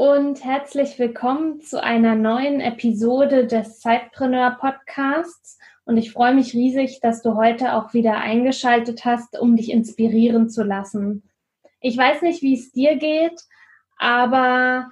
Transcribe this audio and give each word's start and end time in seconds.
Und 0.00 0.42
herzlich 0.42 0.98
willkommen 0.98 1.60
zu 1.60 1.82
einer 1.82 2.14
neuen 2.14 2.62
Episode 2.62 3.46
des 3.46 3.80
Zeitpreneur 3.80 4.56
Podcasts. 4.58 5.58
Und 5.84 5.98
ich 5.98 6.10
freue 6.10 6.34
mich 6.34 6.54
riesig, 6.54 7.00
dass 7.02 7.20
du 7.20 7.34
heute 7.34 7.74
auch 7.74 7.92
wieder 7.92 8.16
eingeschaltet 8.16 9.04
hast, 9.04 9.38
um 9.38 9.56
dich 9.56 9.70
inspirieren 9.70 10.48
zu 10.48 10.62
lassen. 10.62 11.28
Ich 11.82 11.98
weiß 11.98 12.22
nicht, 12.22 12.40
wie 12.40 12.54
es 12.54 12.72
dir 12.72 12.96
geht, 12.96 13.42
aber 13.98 14.88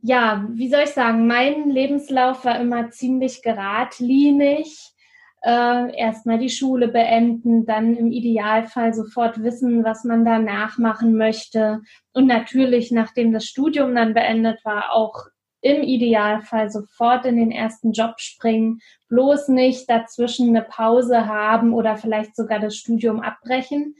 ja, 0.00 0.46
wie 0.48 0.70
soll 0.70 0.84
ich 0.84 0.92
sagen, 0.92 1.26
mein 1.26 1.68
Lebenslauf 1.68 2.46
war 2.46 2.58
immer 2.58 2.88
ziemlich 2.88 3.42
geradlinig 3.42 4.94
äh, 5.42 5.96
erstmal 5.96 6.38
die 6.38 6.50
Schule 6.50 6.88
beenden, 6.88 7.66
dann 7.66 7.96
im 7.96 8.10
Idealfall 8.10 8.92
sofort 8.92 9.42
wissen, 9.42 9.84
was 9.84 10.04
man 10.04 10.24
danach 10.24 10.78
machen 10.78 11.16
möchte. 11.16 11.80
Und 12.12 12.26
natürlich, 12.26 12.90
nachdem 12.90 13.32
das 13.32 13.44
Studium 13.44 13.94
dann 13.94 14.14
beendet 14.14 14.64
war, 14.64 14.92
auch 14.92 15.26
im 15.60 15.82
Idealfall 15.82 16.70
sofort 16.70 17.24
in 17.24 17.36
den 17.36 17.50
ersten 17.50 17.92
Job 17.92 18.20
springen, 18.20 18.80
bloß 19.08 19.48
nicht 19.48 19.90
dazwischen 19.90 20.48
eine 20.48 20.62
Pause 20.62 21.26
haben 21.26 21.72
oder 21.72 21.96
vielleicht 21.96 22.36
sogar 22.36 22.60
das 22.60 22.76
Studium 22.76 23.20
abbrechen. 23.20 23.96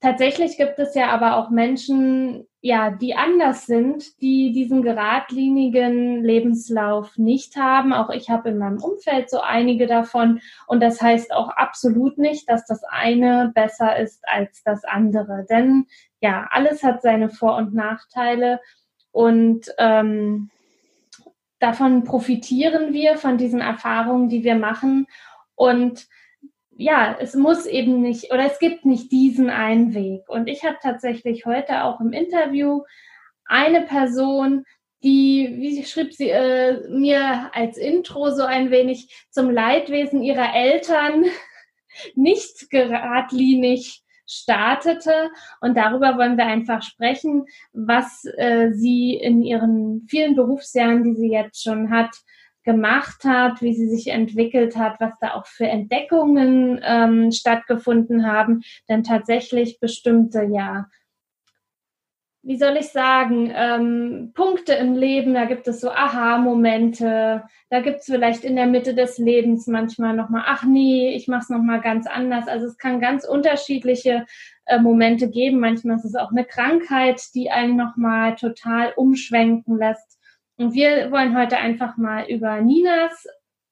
Tatsächlich 0.00 0.56
gibt 0.56 0.78
es 0.78 0.94
ja 0.94 1.10
aber 1.10 1.36
auch 1.36 1.50
Menschen, 1.50 2.47
ja, 2.60 2.90
die 2.90 3.14
anders 3.14 3.66
sind, 3.66 4.20
die 4.20 4.52
diesen 4.52 4.82
geradlinigen 4.82 6.24
Lebenslauf 6.24 7.16
nicht 7.16 7.56
haben. 7.56 7.92
Auch 7.92 8.10
ich 8.10 8.30
habe 8.30 8.48
in 8.48 8.58
meinem 8.58 8.82
Umfeld 8.82 9.30
so 9.30 9.40
einige 9.40 9.86
davon. 9.86 10.40
Und 10.66 10.80
das 10.80 11.00
heißt 11.00 11.32
auch 11.32 11.50
absolut 11.50 12.18
nicht, 12.18 12.48
dass 12.48 12.66
das 12.66 12.82
eine 12.82 13.52
besser 13.54 13.96
ist 13.96 14.24
als 14.26 14.62
das 14.64 14.84
andere. 14.84 15.46
Denn 15.48 15.86
ja, 16.20 16.48
alles 16.50 16.82
hat 16.82 17.00
seine 17.00 17.28
Vor- 17.28 17.56
und 17.56 17.74
Nachteile. 17.74 18.60
Und 19.12 19.72
ähm, 19.78 20.50
davon 21.60 22.02
profitieren 22.02 22.92
wir, 22.92 23.18
von 23.18 23.38
diesen 23.38 23.60
Erfahrungen, 23.60 24.28
die 24.28 24.42
wir 24.42 24.56
machen. 24.56 25.06
Und 25.54 26.08
ja, 26.78 27.16
es 27.20 27.34
muss 27.34 27.66
eben 27.66 28.00
nicht 28.00 28.32
oder 28.32 28.44
es 28.44 28.60
gibt 28.60 28.84
nicht 28.84 29.10
diesen 29.10 29.50
einen 29.50 29.94
Weg. 29.94 30.28
Und 30.28 30.46
ich 30.46 30.64
habe 30.64 30.78
tatsächlich 30.80 31.44
heute 31.44 31.82
auch 31.82 32.00
im 32.00 32.12
Interview 32.12 32.84
eine 33.46 33.82
Person, 33.82 34.64
die, 35.02 35.56
wie 35.58 35.84
schrieb 35.84 36.14
sie 36.14 36.28
äh, 36.28 36.88
mir 36.88 37.50
als 37.52 37.78
Intro 37.78 38.30
so 38.30 38.44
ein 38.44 38.70
wenig 38.70 39.26
zum 39.28 39.50
Leidwesen 39.50 40.22
ihrer 40.22 40.54
Eltern 40.54 41.24
nicht 42.14 42.70
geradlinig 42.70 44.04
startete. 44.24 45.30
Und 45.60 45.76
darüber 45.76 46.16
wollen 46.16 46.36
wir 46.36 46.46
einfach 46.46 46.82
sprechen, 46.82 47.46
was 47.72 48.24
äh, 48.36 48.70
sie 48.70 49.14
in 49.14 49.42
ihren 49.42 50.06
vielen 50.08 50.36
Berufsjahren, 50.36 51.02
die 51.02 51.16
sie 51.16 51.30
jetzt 51.32 51.60
schon 51.60 51.90
hat, 51.90 52.14
gemacht 52.68 53.24
hat, 53.24 53.62
wie 53.62 53.72
sie 53.72 53.88
sich 53.88 54.08
entwickelt 54.08 54.76
hat, 54.76 55.00
was 55.00 55.12
da 55.22 55.32
auch 55.32 55.46
für 55.46 55.66
Entdeckungen 55.66 56.78
ähm, 56.84 57.32
stattgefunden 57.32 58.30
haben. 58.30 58.60
Denn 58.90 59.04
tatsächlich 59.04 59.80
bestimmte, 59.80 60.42
ja, 60.42 60.84
wie 62.42 62.58
soll 62.58 62.76
ich 62.76 62.88
sagen, 62.90 63.50
ähm, 63.54 64.32
Punkte 64.34 64.74
im 64.74 64.94
Leben, 64.94 65.32
da 65.32 65.46
gibt 65.46 65.66
es 65.66 65.80
so 65.80 65.90
Aha-Momente, 65.90 67.42
da 67.70 67.80
gibt 67.80 68.00
es 68.00 68.04
vielleicht 68.04 68.44
in 68.44 68.54
der 68.54 68.66
Mitte 68.66 68.94
des 68.94 69.16
Lebens 69.16 69.66
manchmal 69.66 70.14
nochmal, 70.14 70.44
ach 70.44 70.62
nee, 70.62 71.14
ich 71.16 71.26
mache 71.26 71.44
es 71.44 71.48
nochmal 71.48 71.80
ganz 71.80 72.06
anders. 72.06 72.48
Also 72.48 72.66
es 72.66 72.76
kann 72.76 73.00
ganz 73.00 73.26
unterschiedliche 73.26 74.26
äh, 74.66 74.78
Momente 74.78 75.30
geben. 75.30 75.58
Manchmal 75.58 75.96
ist 75.96 76.04
es 76.04 76.14
auch 76.14 76.32
eine 76.32 76.44
Krankheit, 76.44 77.22
die 77.34 77.50
einen 77.50 77.76
nochmal 77.76 78.34
total 78.34 78.92
umschwenken 78.94 79.78
lässt. 79.78 80.17
Und 80.58 80.74
wir 80.74 81.12
wollen 81.12 81.38
heute 81.38 81.56
einfach 81.56 81.96
mal 81.96 82.28
über 82.28 82.60
Ninas 82.60 83.26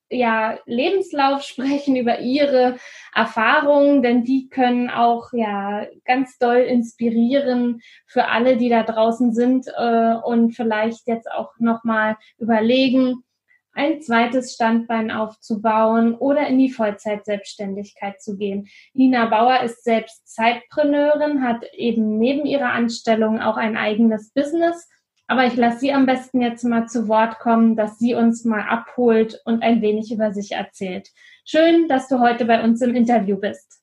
ja, 0.08 0.58
Lebenslauf 0.66 1.42
sprechen, 1.42 1.96
über 1.96 2.20
ihre 2.20 2.76
Erfahrungen, 3.12 4.02
denn 4.02 4.22
die 4.22 4.48
können 4.48 4.88
auch 4.88 5.32
ja 5.32 5.84
ganz 6.04 6.38
doll 6.38 6.58
inspirieren 6.58 7.80
für 8.06 8.28
alle, 8.28 8.56
die 8.56 8.68
da 8.68 8.84
draußen 8.84 9.34
sind 9.34 9.66
äh, 9.76 10.14
und 10.14 10.52
vielleicht 10.52 11.08
jetzt 11.08 11.28
auch 11.30 11.50
nochmal 11.58 12.16
überlegen, 12.38 13.24
ein 13.72 14.00
zweites 14.00 14.54
Standbein 14.54 15.10
aufzubauen 15.10 16.14
oder 16.14 16.46
in 16.46 16.58
die 16.58 16.70
Vollzeitselbstständigkeit 16.70 18.22
zu 18.22 18.38
gehen. 18.38 18.68
Nina 18.94 19.26
Bauer 19.26 19.60
ist 19.64 19.84
selbst 19.84 20.26
Zeitpreneurin, 20.32 21.42
hat 21.42 21.62
eben 21.74 22.16
neben 22.16 22.46
ihrer 22.46 22.70
Anstellung 22.70 23.40
auch 23.40 23.56
ein 23.58 23.76
eigenes 23.76 24.32
Business 24.32 24.88
aber 25.26 25.46
ich 25.46 25.56
lasse 25.56 25.80
Sie 25.80 25.92
am 25.92 26.06
besten 26.06 26.40
jetzt 26.40 26.64
mal 26.64 26.86
zu 26.86 27.08
Wort 27.08 27.38
kommen, 27.38 27.76
dass 27.76 27.98
sie 27.98 28.14
uns 28.14 28.44
mal 28.44 28.62
abholt 28.62 29.40
und 29.44 29.62
ein 29.62 29.82
wenig 29.82 30.12
über 30.12 30.32
sich 30.32 30.52
erzählt. 30.52 31.08
Schön, 31.44 31.88
dass 31.88 32.08
du 32.08 32.20
heute 32.20 32.44
bei 32.44 32.62
uns 32.62 32.80
im 32.80 32.94
Interview 32.94 33.36
bist. 33.36 33.80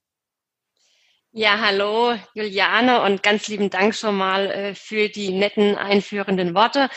Ja, 1.36 1.60
hallo 1.60 2.16
Juliane 2.36 3.02
und 3.02 3.24
ganz 3.24 3.48
lieben 3.48 3.72
Dank 3.72 3.96
schon 3.96 4.16
mal 4.16 4.52
äh, 4.52 4.76
für 4.76 5.10
die 5.10 5.32
netten 5.32 5.76
einführenden 5.76 6.54
Worte 6.54 6.90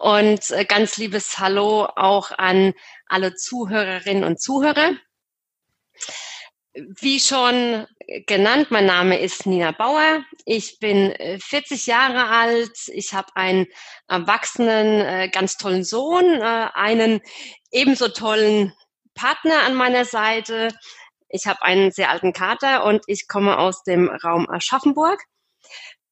und 0.00 0.50
äh, 0.50 0.64
ganz 0.64 0.96
liebes 0.96 1.38
Hallo 1.38 1.86
auch 1.94 2.32
an 2.36 2.74
alle 3.06 3.36
Zuhörerinnen 3.36 4.24
und 4.24 4.40
Zuhörer. 4.40 4.94
Wie 6.76 7.20
schon 7.20 7.86
genannt, 8.26 8.72
mein 8.72 8.86
Name 8.86 9.20
ist 9.20 9.46
Nina 9.46 9.70
Bauer. 9.70 10.24
Ich 10.44 10.80
bin 10.80 11.14
40 11.40 11.86
äh, 11.86 11.90
Jahre 11.90 12.28
alt. 12.28 12.88
Ich 12.88 13.14
habe 13.14 13.28
einen 13.36 13.66
erwachsenen, 14.08 15.00
äh, 15.00 15.28
ganz 15.28 15.56
tollen 15.56 15.84
Sohn, 15.84 16.24
äh, 16.24 16.68
einen 16.74 17.20
ebenso 17.70 18.08
tollen 18.08 18.72
Partner 19.14 19.62
an 19.62 19.76
meiner 19.76 20.04
Seite. 20.04 20.68
Ich 21.28 21.46
habe 21.46 21.62
einen 21.62 21.92
sehr 21.92 22.10
alten 22.10 22.32
Kater 22.32 22.84
und 22.84 23.04
ich 23.06 23.28
komme 23.28 23.56
aus 23.56 23.84
dem 23.84 24.08
Raum 24.08 24.50
Aschaffenburg. 24.50 25.22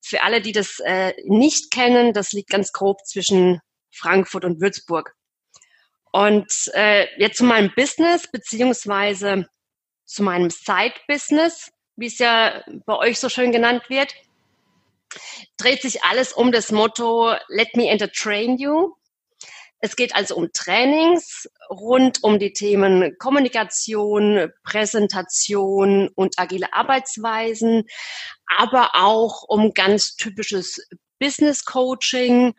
Für 0.01 0.23
alle, 0.23 0.41
die 0.41 0.53
das 0.53 0.81
nicht 1.25 1.71
kennen, 1.71 2.13
das 2.13 2.33
liegt 2.33 2.51
ganz 2.51 2.73
grob 2.73 2.99
zwischen 3.07 3.61
Frankfurt 3.93 4.45
und 4.45 4.61
Würzburg. 4.61 5.15
Und 6.11 6.73
jetzt 7.17 7.37
zu 7.37 7.45
meinem 7.45 7.73
Business 7.77 8.29
beziehungsweise 8.31 9.47
zu 10.05 10.23
meinem 10.23 10.51
Side-Business, 10.51 11.73
wie 11.97 12.07
es 12.07 12.19
ja 12.19 12.63
bei 12.87 12.97
euch 12.97 13.19
so 13.19 13.29
schön 13.29 13.53
genannt 13.53 13.85
wird, 13.89 14.15
dreht 15.57 15.83
sich 15.83 16.03
alles 16.05 16.33
um 16.33 16.53
das 16.53 16.73
Motto 16.73 17.35
Let 17.49 17.77
me 17.77 17.89
entertain 17.89 18.57
you. 18.59 18.95
Es 19.85 19.97
geht 19.97 20.15
also 20.15 20.37
um 20.37 20.53
Trainings 20.53 21.49
rund 21.69 22.23
um 22.23 22.39
die 22.39 22.53
Themen 22.53 23.17
Kommunikation, 23.19 24.49
Präsentation 24.63 26.09
und 26.15 26.39
agile 26.39 26.73
Arbeitsweisen, 26.73 27.85
aber 28.59 28.91
auch 28.95 29.43
um 29.43 29.75
ganz 29.75 30.15
typisches 30.15 30.79
Business 31.19 31.65
Coaching, 31.65 32.55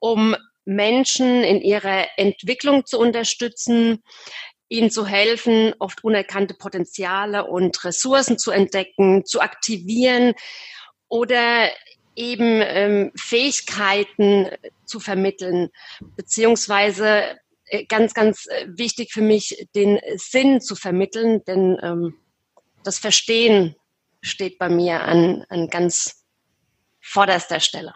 um 0.00 0.36
Menschen 0.66 1.42
in 1.42 1.62
ihrer 1.62 2.06
Entwicklung 2.16 2.84
zu 2.84 2.98
unterstützen, 2.98 4.02
ihnen 4.70 4.90
zu 4.90 5.06
helfen, 5.06 5.74
oft 5.78 6.02
unerkannte 6.04 6.54
Potenziale 6.54 7.44
und 7.44 7.84
Ressourcen 7.84 8.38
zu 8.38 8.52
entdecken, 8.52 9.26
zu 9.26 9.40
aktivieren 9.40 10.32
oder 11.08 11.68
eben 12.14 12.62
ähm, 12.62 13.12
Fähigkeiten 13.16 14.48
zu 14.84 15.00
vermitteln, 15.00 15.70
beziehungsweise 16.16 17.38
äh, 17.66 17.84
ganz, 17.86 18.14
ganz 18.14 18.46
äh, 18.46 18.66
wichtig 18.68 19.12
für 19.12 19.22
mich, 19.22 19.68
den 19.74 19.98
Sinn 20.16 20.60
zu 20.60 20.76
vermitteln, 20.76 21.44
denn 21.44 21.76
ähm, 21.82 22.14
das 22.84 22.98
Verstehen 22.98 23.74
steht 24.22 24.58
bei 24.58 24.68
mir 24.68 25.02
an, 25.02 25.44
an 25.48 25.68
ganz 25.68 26.24
vorderster 27.00 27.58
Stelle. 27.58 27.92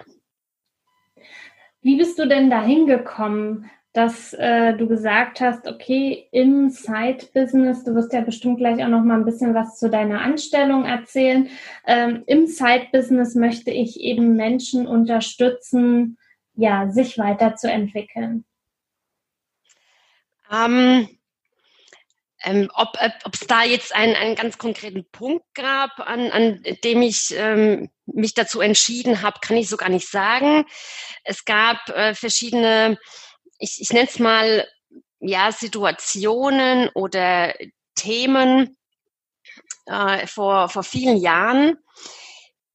Wie 1.83 1.97
bist 1.97 2.19
du 2.19 2.27
denn 2.27 2.51
dahin 2.51 2.87
gekommen? 2.87 3.71
Dass 3.95 4.33
äh, 4.35 4.75
du 4.75 4.89
gesagt 4.89 5.41
hast, 5.41 5.69
okay, 5.69 6.27
im 6.33 6.69
Side-Business, 6.69 7.85
du 7.85 7.95
wirst 7.95 8.13
ja 8.13 8.23
bestimmt 8.23 8.59
gleich 8.59 8.83
auch 8.85 8.89
noch 8.89 9.05
mal 9.05 9.19
ein 9.19 9.25
bisschen 9.25 9.55
was 9.55 9.79
zu 9.79 9.89
deiner 9.89 10.21
Anstellung 10.21 10.85
erzählen. 10.85 11.49
Ähm, 11.87 12.25
Im 12.27 12.47
Side-Business 12.47 13.37
möchte 13.37 13.71
ich 13.71 14.01
eben 14.01 14.35
Menschen 14.35 14.89
unterstützen, 14.89 16.19
ja, 16.57 16.91
sich 16.91 17.19
weiterzuentwickeln. 17.19 18.45
Ähm, 20.53 21.09
ähm, 22.43 22.71
ob 22.75 22.97
es 23.33 23.47
da 23.47 23.63
jetzt 23.63 23.95
einen, 23.95 24.17
einen 24.17 24.35
ganz 24.35 24.59
konkreten 24.59 25.07
Punkt 25.13 25.47
gab, 25.55 26.01
an, 26.01 26.31
an 26.33 26.63
dem 26.83 27.01
ich 27.01 27.33
ähm, 27.37 27.91
mich 28.07 28.35
dazu 28.35 28.61
entschieden 28.61 29.23
habe, 29.23 29.39
kann 29.41 29.57
ich 29.57 29.69
so 29.69 29.77
gar 29.77 29.89
nicht 29.89 30.09
sagen. 30.09 30.65
Es 31.23 31.45
gab 31.45 31.89
äh, 31.91 32.15
verschiedene, 32.15 32.99
ich, 33.59 33.81
ich 33.81 33.91
nenne 33.91 34.09
es 34.09 34.19
mal, 34.19 34.67
ja, 35.21 35.53
Situationen 35.53 36.91
oder 36.95 37.55
Themen 37.95 38.77
äh, 39.87 40.27
vor, 40.27 40.69
vor 40.69 40.83
vielen 40.83 41.17
Jahren, 41.17 41.79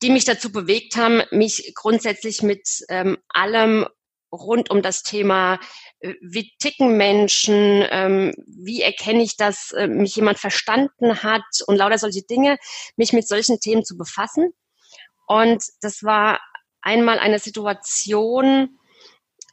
die 0.01 0.09
mich 0.09 0.25
dazu 0.25 0.51
bewegt 0.51 0.95
haben, 0.95 1.21
mich 1.31 1.73
grundsätzlich 1.75 2.41
mit 2.41 2.67
ähm, 2.89 3.17
allem 3.29 3.87
rund 4.31 4.69
um 4.69 4.81
das 4.81 5.03
Thema, 5.03 5.59
äh, 5.99 6.13
wie 6.21 6.51
ticken 6.59 6.97
Menschen, 6.97 7.85
ähm, 7.89 8.33
wie 8.47 8.81
erkenne 8.81 9.23
ich, 9.23 9.37
dass 9.37 9.71
äh, 9.71 9.87
mich 9.87 10.15
jemand 10.15 10.39
verstanden 10.39 11.23
hat 11.23 11.43
und 11.67 11.75
lauter 11.75 11.97
solche 11.97 12.23
Dinge, 12.23 12.57
mich 12.95 13.13
mit 13.13 13.27
solchen 13.27 13.59
Themen 13.59 13.83
zu 13.83 13.97
befassen. 13.97 14.53
Und 15.27 15.63
das 15.81 16.03
war 16.03 16.39
einmal 16.81 17.19
eine 17.19 17.39
Situation 17.39 18.78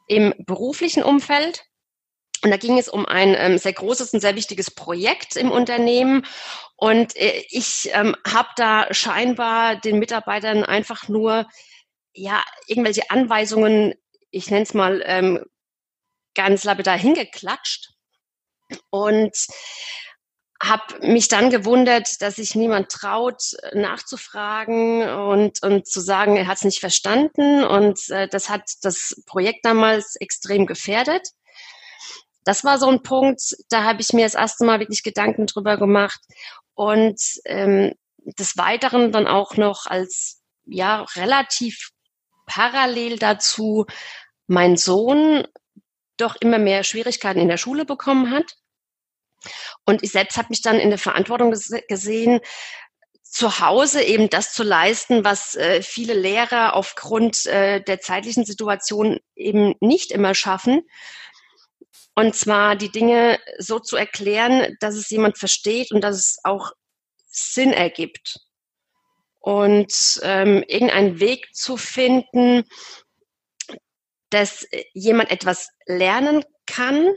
im 0.07 0.35
beruflichen 0.39 1.03
Umfeld. 1.03 1.65
Und 2.43 2.51
da 2.51 2.59
ging 2.59 2.79
es 2.79 2.89
um 2.89 3.07
ein 3.07 3.35
ähm, 3.37 3.59
sehr 3.59 3.73
großes 3.73 4.13
und 4.13 4.21
sehr 4.21 4.37
wichtiges 4.37 4.71
Projekt 4.71 5.37
im 5.37 5.51
Unternehmen. 5.51 6.27
Und 6.77 7.17
äh, 7.17 7.45
ich 7.49 7.91
ähm, 7.93 8.15
habe 8.27 8.49
da 8.57 8.93
scheinbar 8.93 9.77
den 9.77 9.99
Mitarbeitern 9.99 10.63
einfach 10.63 11.09
nur 11.09 11.47
ja 12.13 12.43
irgendwelche 12.67 13.11
Anweisungen 13.11 13.95
ich 14.37 14.51
nenne 14.51 14.63
es 14.63 14.75
mal 14.75 15.03
ähm, 15.07 15.45
ganz 16.35 16.65
lapidar 16.65 16.99
hingeklatscht 16.99 17.95
und 18.91 19.35
habe 20.69 21.07
mich 21.07 21.29
dann 21.29 21.51
gewundert, 21.51 22.21
dass 22.23 22.37
sich 22.37 22.55
niemand 22.55 22.91
traut, 22.91 23.43
nachzufragen 23.73 25.09
und, 25.09 25.63
und 25.63 25.87
zu 25.87 26.01
sagen, 26.01 26.37
er 26.37 26.47
hat 26.47 26.59
es 26.59 26.65
nicht 26.65 26.81
verstanden. 26.81 27.65
Und 27.65 28.09
äh, 28.11 28.29
das 28.29 28.49
hat 28.49 28.63
das 28.83 29.23
Projekt 29.27 29.65
damals 29.65 30.17
extrem 30.17 30.67
gefährdet. 30.67 31.29
Das 32.45 32.65
war 32.65 32.79
so 32.79 32.89
ein 32.89 33.03
Punkt, 33.03 33.57
da 33.69 33.83
habe 33.83 34.01
ich 34.01 34.13
mir 34.13 34.25
das 34.25 34.35
erste 34.35 34.65
Mal 34.65 34.79
wirklich 34.79 35.03
Gedanken 35.03 35.47
drüber 35.47 35.77
gemacht. 35.77 36.21
Und 36.75 37.21
ähm, 37.45 37.95
des 38.19 38.57
Weiteren 38.57 39.13
dann 39.13 39.27
auch 39.27 39.57
noch 39.57 39.87
als 39.87 40.43
ja 40.65 41.03
relativ 41.15 41.91
parallel 42.47 43.19
dazu 43.19 43.87
mein 44.47 44.77
Sohn 44.77 45.47
doch 46.17 46.37
immer 46.41 46.59
mehr 46.59 46.83
Schwierigkeiten 46.85 47.41
in 47.41 47.49
der 47.49 47.57
Schule 47.57 47.85
bekommen 47.85 48.31
hat. 48.31 48.57
Und 49.85 50.03
ich 50.03 50.13
selbst 50.13 50.37
habe 50.37 50.49
mich 50.51 50.63
dann 50.63 50.79
in 50.79 50.91
der 50.91 50.99
Verantwortung 50.99 51.55
gesehen, 51.89 52.41
zu 53.37 53.61
Hause 53.61 54.03
eben 54.03 54.31
das 54.31 54.53
zu 54.53 54.63
leisten, 54.63 55.25
was 55.25 55.57
äh, 55.57 55.83
viele 55.83 56.15
Lehrer 56.15 56.75
aufgrund 56.75 57.45
äh, 57.47 57.83
der 57.83 58.01
zeitlichen 58.01 58.47
Situation 58.47 59.21
eben 59.35 59.75
nicht 59.81 60.11
immer 60.11 60.35
schaffen. 60.35 60.83
Und 62.15 62.35
zwar 62.35 62.77
die 62.77 62.91
Dinge 62.91 63.39
so 63.59 63.79
zu 63.79 63.97
erklären, 63.97 64.75
dass 64.81 64.95
es 64.95 65.11
jemand 65.11 65.37
versteht 65.37 65.93
und 65.93 66.01
dass 66.01 66.17
es 66.17 66.39
auch 66.45 66.73
Sinn 67.27 67.75
ergibt. 67.75 68.41
Und 69.41 70.19
ähm, 70.23 70.65
irgendeinen 70.67 71.21
Weg 71.21 71.55
zu 71.55 71.77
finden, 71.77 72.65
dass 74.31 74.67
jemand 74.95 75.31
etwas 75.31 75.69
lernen 75.85 76.43
kann 76.65 77.15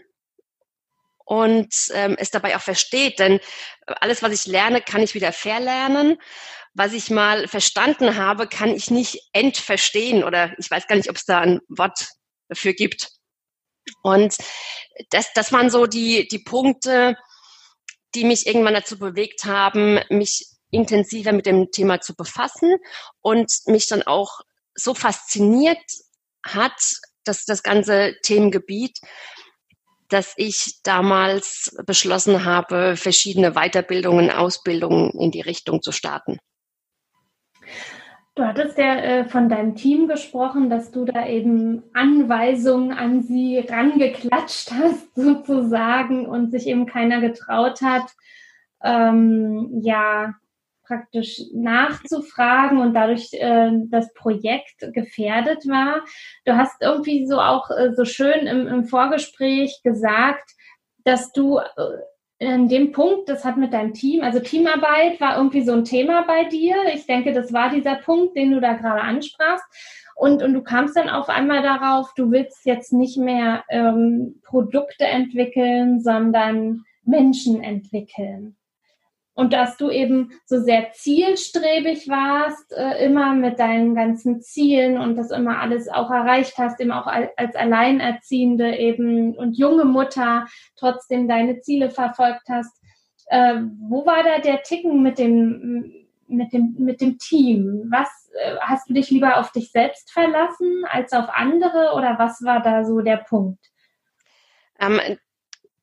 und 1.30 1.72
ähm, 1.94 2.16
es 2.18 2.32
dabei 2.32 2.58
auch 2.58 2.62
versteht. 2.62 3.20
Denn 3.20 3.40
alles, 3.86 4.24
was 4.24 4.34
ich 4.34 4.48
lerne, 4.48 4.82
kann 4.82 5.04
ich 5.04 5.14
wieder 5.14 5.32
verlernen. 5.32 6.20
Was 6.74 6.92
ich 6.94 7.12
mal 7.12 7.48
verstanden 7.48 8.16
habe, 8.16 8.48
kann 8.48 8.70
ich 8.70 8.90
nicht 8.90 9.30
entverstehen 9.32 10.24
oder 10.24 10.58
ich 10.58 10.72
weiß 10.72 10.88
gar 10.88 10.96
nicht, 10.96 11.10
ob 11.10 11.18
es 11.18 11.26
da 11.26 11.40
ein 11.40 11.60
Wort 11.68 12.08
dafür 12.48 12.74
gibt. 12.74 13.12
Und 14.02 14.38
das, 15.12 15.32
das 15.36 15.54
waren 15.54 15.70
so 15.70 15.86
die, 15.86 16.28
die 16.28 16.40
Punkte, 16.40 17.16
die 18.16 18.24
mich 18.24 18.48
irgendwann 18.48 18.74
dazu 18.74 18.98
bewegt 18.98 19.46
haben, 19.46 20.00
mich 20.10 20.48
intensiver 20.72 21.32
mit 21.32 21.46
dem 21.46 21.70
Thema 21.70 22.02
zu 22.02 22.16
befassen 22.16 22.76
und 23.22 23.52
mich 23.68 23.88
dann 23.88 24.02
auch 24.02 24.42
so 24.74 24.96
fasziniert 24.96 25.78
hat, 26.44 26.74
das, 27.24 27.46
das 27.46 27.62
ganze 27.62 28.16
Themengebiet, 28.24 28.98
dass 30.10 30.34
ich 30.38 30.82
damals 30.84 31.76
beschlossen 31.86 32.46
habe, 32.46 32.96
verschiedene 32.96 33.52
Weiterbildungen, 33.52 34.32
Ausbildungen 34.32 35.12
in 35.20 35.32
die 35.32 35.42
Richtung 35.42 35.82
zu 35.82 35.92
starten. 35.92 36.40
Du 38.36 38.46
hattest 38.46 38.78
ja 38.78 38.96
äh, 38.96 39.26
von 39.26 39.50
deinem 39.50 39.76
Team 39.76 40.08
gesprochen, 40.08 40.70
dass 40.70 40.92
du 40.92 41.04
da 41.04 41.28
eben 41.28 41.84
Anweisungen 41.94 42.94
an 42.94 43.22
sie 43.22 43.60
rangeklatscht 43.60 44.72
hast, 44.72 45.08
sozusagen, 45.16 46.26
und 46.26 46.52
sich 46.52 46.68
eben 46.68 46.86
keiner 46.86 47.20
getraut 47.20 47.82
hat, 47.82 48.10
ähm, 48.82 49.82
ja, 49.82 50.36
praktisch 50.90 51.42
nachzufragen 51.54 52.80
und 52.80 52.94
dadurch 52.96 53.30
äh, 53.34 53.70
das 53.90 54.12
Projekt 54.14 54.92
gefährdet 54.94 55.68
war. 55.68 56.04
Du 56.46 56.58
hast 56.58 56.82
irgendwie 56.82 57.28
so 57.28 57.40
auch 57.40 57.70
äh, 57.70 57.94
so 57.94 58.06
schön 58.06 58.48
im, 58.48 58.68
im 58.68 58.86
Vorgespräch 58.86 59.82
gesagt, 59.84 60.52
dass 61.06 61.32
du 61.32 61.60
äh, 61.60 61.64
in 62.40 62.70
dem 62.70 62.92
Punkt, 62.92 63.30
das 63.30 63.46
hat 63.46 63.58
mit 63.58 63.74
deinem 63.74 63.94
Team, 63.94 64.24
also 64.24 64.40
Teamarbeit 64.40 65.20
war 65.22 65.38
irgendwie 65.38 65.62
so 65.62 65.74
ein 65.74 65.84
Thema 65.84 66.24
bei 66.26 66.46
dir. 66.46 66.76
Ich 66.94 67.06
denke, 67.06 67.34
das 67.34 67.54
war 67.54 67.70
dieser 67.70 67.96
Punkt, 67.96 68.36
den 68.36 68.52
du 68.52 68.62
da 68.62 68.74
gerade 68.74 69.02
ansprachst. 69.02 69.66
Und, 70.16 70.42
und 70.42 70.54
du 70.54 70.64
kamst 70.64 70.96
dann 70.96 71.10
auf 71.10 71.30
einmal 71.30 71.62
darauf, 71.62 72.14
du 72.16 72.32
willst 72.32 72.66
jetzt 72.66 72.94
nicht 72.94 73.18
mehr 73.18 73.64
ähm, 73.70 74.42
Produkte 74.44 75.06
entwickeln, 75.06 76.02
sondern 76.02 76.84
Menschen 77.04 77.62
entwickeln 77.62 78.56
und 79.40 79.54
dass 79.54 79.78
du 79.78 79.90
eben 79.90 80.34
so 80.44 80.60
sehr 80.60 80.92
zielstrebig 80.92 82.10
warst, 82.10 82.74
äh, 82.74 83.06
immer 83.06 83.34
mit 83.34 83.58
deinen 83.58 83.96
ganzen 83.96 84.42
Zielen 84.42 84.98
und 84.98 85.16
das 85.16 85.32
immer 85.32 85.62
alles 85.62 85.88
auch 85.88 86.12
erreicht 86.12 86.58
hast, 86.58 86.82
eben 86.82 86.92
auch 86.92 87.08
als 87.08 87.56
Alleinerziehende 87.56 88.76
eben 88.76 89.38
und 89.38 89.58
junge 89.58 89.86
Mutter 89.86 90.46
trotzdem 90.76 91.30
deine 91.30 91.62
Ziele 91.62 91.90
verfolgt 91.90 92.50
hast. 92.50 92.84
Äh, 93.28 93.62
wo 93.80 94.06
war 94.06 94.24
da 94.24 94.40
der 94.40 94.62
Ticken 94.64 95.02
mit 95.04 95.18
dem, 95.18 96.06
mit 96.28 96.52
dem, 96.52 96.76
mit 96.78 97.00
dem 97.00 97.18
Team? 97.18 97.88
Was 97.90 98.10
äh, 98.34 98.58
hast 98.60 98.90
du 98.90 98.94
dich 98.94 99.10
lieber 99.10 99.38
auf 99.38 99.54
dich 99.54 99.72
selbst 99.72 100.12
verlassen 100.12 100.84
als 100.90 101.14
auf 101.14 101.30
andere 101.30 101.94
oder 101.96 102.20
was 102.20 102.44
war 102.44 102.62
da 102.62 102.84
so 102.84 103.00
der 103.00 103.18
Punkt? 103.18 103.64
Ähm, 104.82 105.00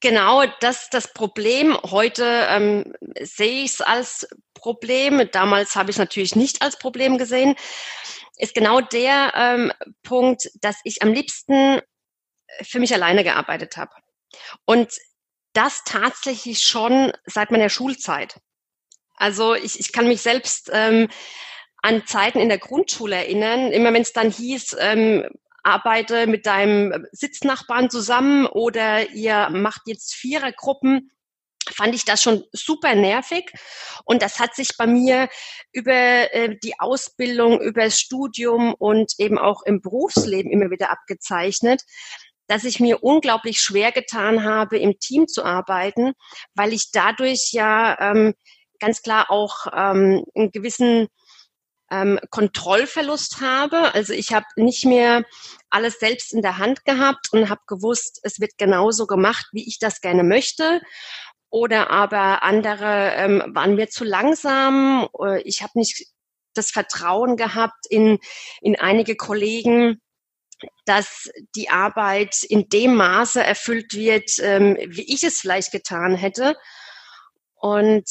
Genau, 0.09 0.45
das 0.61 0.89
das 0.89 1.13
Problem. 1.13 1.77
Heute 1.83 2.47
ähm, 2.49 2.95
sehe 3.23 3.65
ich 3.65 3.73
es 3.73 3.81
als 3.81 4.29
Problem. 4.55 5.29
Damals 5.33 5.75
habe 5.75 5.91
ich 5.91 5.97
es 5.97 5.99
natürlich 5.99 6.37
nicht 6.37 6.63
als 6.63 6.79
Problem 6.79 7.19
gesehen. 7.19 7.57
Ist 8.37 8.55
genau 8.55 8.81
der 8.81 9.33
ähm, 9.35 9.73
Punkt, 10.05 10.49
dass 10.61 10.77
ich 10.85 11.03
am 11.03 11.13
liebsten 11.13 11.81
für 12.63 12.79
mich 12.79 12.95
alleine 12.95 13.25
gearbeitet 13.25 13.77
habe. 13.77 13.91
Und 14.65 14.93
das 15.55 15.83
tatsächlich 15.85 16.63
schon 16.63 17.13
seit 17.25 17.51
meiner 17.51 17.69
Schulzeit. 17.69 18.37
Also 19.17 19.57
ich, 19.57 19.81
ich 19.81 19.91
kann 19.91 20.07
mich 20.07 20.23
selbst 20.23 20.71
ähm, 20.73 21.09
an 21.83 22.07
Zeiten 22.07 22.39
in 22.39 22.49
der 22.49 22.59
Grundschule 22.59 23.17
erinnern, 23.17 23.73
immer 23.73 23.93
wenn 23.93 24.03
es 24.03 24.13
dann 24.13 24.31
hieß, 24.31 24.77
ähm, 24.79 25.29
arbeite 25.66 26.26
mit 26.26 26.46
deinem 26.46 27.06
Sitznachbarn 27.12 27.90
zusammen 27.90 28.46
oder 28.46 29.11
ihr 29.11 29.50
macht 29.50 29.82
jetzt 29.87 30.14
Vierergruppen, 30.14 31.11
fand 31.68 31.94
ich 31.94 32.04
das 32.04 32.23
schon 32.23 32.44
super 32.52 32.94
nervig. 32.94 33.50
Und 34.04 34.23
das 34.23 34.38
hat 34.38 34.54
sich 34.54 34.76
bei 34.78 34.87
mir 34.87 35.28
über 35.73 35.92
äh, 35.92 36.56
die 36.62 36.78
Ausbildung, 36.78 37.61
über 37.61 37.85
das 37.85 37.99
Studium 37.99 38.75
und 38.75 39.12
eben 39.18 39.38
auch 39.38 39.62
im 39.64 39.80
Berufsleben 39.80 40.50
immer 40.52 40.70
wieder 40.70 40.90
abgezeichnet, 40.90 41.82
dass 42.46 42.64
ich 42.64 42.78
mir 42.78 43.02
unglaublich 43.02 43.61
schwer 43.61 43.90
getan 43.90 44.44
habe, 44.44 44.78
im 44.78 44.99
Team 45.00 45.26
zu 45.26 45.44
arbeiten, 45.44 46.12
weil 46.54 46.73
ich 46.73 46.92
dadurch 46.92 47.50
ja 47.52 47.99
ähm, 48.00 48.35
ganz 48.78 49.02
klar 49.02 49.30
auch 49.30 49.66
ähm, 49.73 50.25
einen 50.35 50.52
gewissen 50.52 51.08
ähm, 51.90 52.19
Kontrollverlust 52.31 53.40
habe. 53.40 53.95
Also 53.95 54.12
ich 54.12 54.33
habe 54.33 54.47
nicht 54.57 54.85
mehr 54.85 55.25
alles 55.71 55.99
selbst 55.99 56.33
in 56.33 56.43
der 56.43 56.59
Hand 56.59 56.85
gehabt 56.85 57.33
und 57.33 57.49
habe 57.49 57.61
gewusst, 57.66 58.21
es 58.23 58.40
wird 58.40 58.59
genauso 58.59 59.07
gemacht, 59.07 59.47
wie 59.52 59.66
ich 59.66 59.78
das 59.78 60.00
gerne 60.00 60.25
möchte. 60.25 60.81
Oder 61.49 61.90
aber 61.90 62.43
andere 62.43 63.12
ähm, 63.14 63.43
waren 63.55 63.76
mir 63.76 63.88
zu 63.88 64.05
langsam. 64.05 65.09
Ich 65.45 65.62
habe 65.62 65.73
nicht 65.75 66.07
das 66.55 66.71
Vertrauen 66.71 67.37
gehabt 67.37 67.87
in, 67.88 68.19
in 68.61 68.76
einige 68.76 69.14
Kollegen, 69.14 70.00
dass 70.87 71.31
die 71.55 71.69
Arbeit 71.69 72.43
in 72.43 72.69
dem 72.69 72.95
Maße 72.97 73.43
erfüllt 73.43 73.95
wird, 73.95 74.31
ähm, 74.40 74.76
wie 74.88 75.12
ich 75.12 75.23
es 75.23 75.40
vielleicht 75.40 75.71
getan 75.71 76.14
hätte. 76.14 76.57
Und 77.55 78.09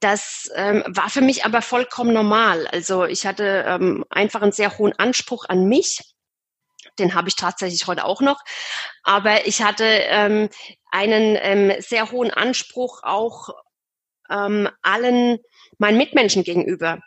das 0.00 0.50
ähm, 0.54 0.82
war 0.88 1.10
für 1.10 1.20
mich 1.20 1.44
aber 1.44 1.62
vollkommen 1.62 2.12
normal. 2.12 2.66
Also 2.68 3.04
ich 3.04 3.26
hatte 3.26 3.64
ähm, 3.66 4.04
einfach 4.10 4.42
einen 4.42 4.52
sehr 4.52 4.78
hohen 4.78 4.98
Anspruch 4.98 5.44
an 5.48 5.66
mich. 5.66 6.00
Den 6.98 7.14
habe 7.14 7.28
ich 7.28 7.36
tatsächlich 7.36 7.86
heute 7.86 8.04
auch 8.04 8.22
noch. 8.22 8.40
Aber 9.02 9.46
ich 9.46 9.62
hatte 9.62 9.84
ähm, 9.84 10.48
einen 10.90 11.36
ähm, 11.40 11.80
sehr 11.80 12.10
hohen 12.10 12.30
Anspruch 12.30 13.02
auch 13.02 13.50
ähm, 14.30 14.68
allen 14.82 15.38
meinen 15.78 15.98
Mitmenschen 15.98 16.44
gegenüber. 16.44 17.00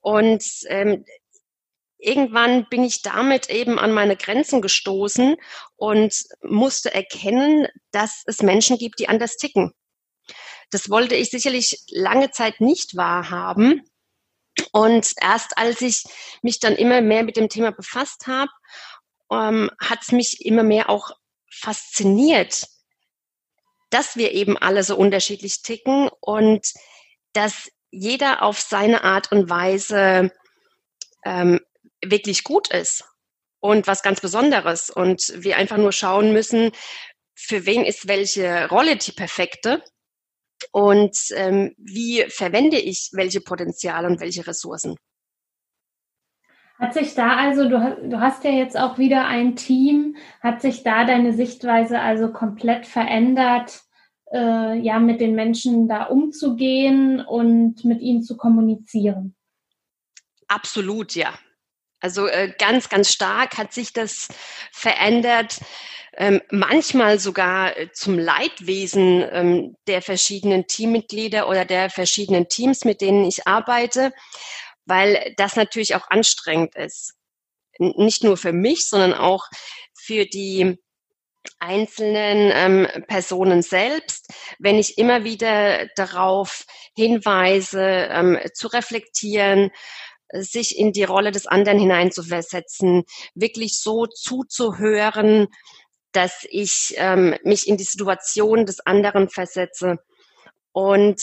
Und 0.00 0.44
ähm, 0.68 1.04
irgendwann 1.98 2.66
bin 2.68 2.82
ich 2.84 3.02
damit 3.02 3.50
eben 3.50 3.78
an 3.78 3.92
meine 3.92 4.16
Grenzen 4.16 4.62
gestoßen 4.62 5.36
und 5.76 6.14
musste 6.42 6.92
erkennen, 6.92 7.68
dass 7.90 8.22
es 8.26 8.42
Menschen 8.42 8.78
gibt, 8.78 8.98
die 8.98 9.08
anders 9.08 9.36
ticken. 9.36 9.72
Das 10.72 10.88
wollte 10.88 11.14
ich 11.14 11.30
sicherlich 11.30 11.78
lange 11.90 12.30
Zeit 12.30 12.60
nicht 12.60 12.96
wahrhaben. 12.96 13.82
Und 14.72 15.12
erst 15.20 15.56
als 15.58 15.82
ich 15.82 16.02
mich 16.40 16.60
dann 16.60 16.74
immer 16.74 17.00
mehr 17.02 17.22
mit 17.22 17.36
dem 17.36 17.48
Thema 17.48 17.72
befasst 17.72 18.26
habe, 18.26 18.50
ähm, 19.30 19.70
hat 19.78 20.02
es 20.02 20.12
mich 20.12 20.44
immer 20.44 20.62
mehr 20.62 20.88
auch 20.88 21.10
fasziniert, 21.50 22.66
dass 23.90 24.16
wir 24.16 24.32
eben 24.32 24.56
alle 24.56 24.82
so 24.82 24.96
unterschiedlich 24.96 25.62
ticken 25.62 26.10
und 26.20 26.66
dass 27.34 27.70
jeder 27.90 28.42
auf 28.42 28.58
seine 28.58 29.04
Art 29.04 29.30
und 29.30 29.50
Weise 29.50 30.32
ähm, 31.24 31.60
wirklich 32.02 32.44
gut 32.44 32.68
ist 32.68 33.04
und 33.60 33.86
was 33.86 34.02
ganz 34.02 34.22
Besonderes. 34.22 34.88
Und 34.88 35.32
wir 35.36 35.58
einfach 35.58 35.76
nur 35.76 35.92
schauen 35.92 36.32
müssen, 36.32 36.72
für 37.34 37.66
wen 37.66 37.84
ist 37.84 38.08
welche 38.08 38.68
Rolle 38.70 38.96
die 38.96 39.12
perfekte 39.12 39.82
und 40.70 41.16
ähm, 41.34 41.74
wie 41.76 42.24
verwende 42.28 42.78
ich 42.78 43.10
welche 43.12 43.40
Potenziale 43.40 44.06
und 44.06 44.20
welche 44.20 44.46
Ressourcen. 44.46 44.96
Hat 46.78 46.94
sich 46.94 47.14
da 47.14 47.36
also, 47.36 47.68
du, 47.68 48.08
du 48.08 48.20
hast 48.20 48.42
ja 48.44 48.50
jetzt 48.50 48.76
auch 48.76 48.98
wieder 48.98 49.26
ein 49.26 49.54
Team, 49.54 50.16
hat 50.40 50.60
sich 50.60 50.82
da 50.82 51.04
deine 51.04 51.32
Sichtweise 51.32 52.00
also 52.00 52.32
komplett 52.32 52.86
verändert, 52.86 53.82
äh, 54.32 54.78
ja, 54.78 54.98
mit 54.98 55.20
den 55.20 55.34
Menschen 55.34 55.88
da 55.88 56.04
umzugehen 56.04 57.20
und 57.20 57.84
mit 57.84 58.00
ihnen 58.00 58.22
zu 58.22 58.36
kommunizieren? 58.36 59.36
Absolut, 60.48 61.14
ja. 61.14 61.32
Also 62.00 62.26
äh, 62.26 62.52
ganz, 62.58 62.88
ganz 62.88 63.12
stark 63.12 63.58
hat 63.58 63.72
sich 63.72 63.92
das 63.92 64.28
verändert. 64.72 65.60
Ähm, 66.16 66.42
manchmal 66.50 67.18
sogar 67.18 67.76
äh, 67.76 67.90
zum 67.92 68.18
Leidwesen 68.18 69.24
ähm, 69.30 69.76
der 69.86 70.02
verschiedenen 70.02 70.66
Teammitglieder 70.66 71.48
oder 71.48 71.64
der 71.64 71.88
verschiedenen 71.88 72.48
Teams, 72.48 72.84
mit 72.84 73.00
denen 73.00 73.24
ich 73.24 73.46
arbeite, 73.46 74.12
weil 74.84 75.32
das 75.36 75.56
natürlich 75.56 75.94
auch 75.94 76.10
anstrengend 76.10 76.74
ist. 76.76 77.14
Nicht 77.78 78.24
nur 78.24 78.36
für 78.36 78.52
mich, 78.52 78.86
sondern 78.88 79.14
auch 79.14 79.46
für 79.94 80.26
die 80.26 80.78
einzelnen 81.58 82.52
ähm, 82.54 83.04
Personen 83.06 83.62
selbst, 83.62 84.28
wenn 84.58 84.78
ich 84.78 84.98
immer 84.98 85.24
wieder 85.24 85.86
darauf 85.96 86.64
hinweise, 86.94 87.80
ähm, 88.10 88.38
zu 88.54 88.68
reflektieren, 88.68 89.70
sich 90.32 90.78
in 90.78 90.92
die 90.92 91.04
Rolle 91.04 91.30
des 91.30 91.46
anderen 91.46 91.78
hineinzuversetzen, 91.78 93.04
wirklich 93.34 93.80
so 93.80 94.06
zuzuhören, 94.06 95.48
dass 96.12 96.46
ich 96.50 96.94
ähm, 96.96 97.34
mich 97.42 97.68
in 97.68 97.76
die 97.76 97.84
Situation 97.84 98.66
des 98.66 98.80
anderen 98.86 99.28
versetze 99.28 99.98
und 100.72 101.20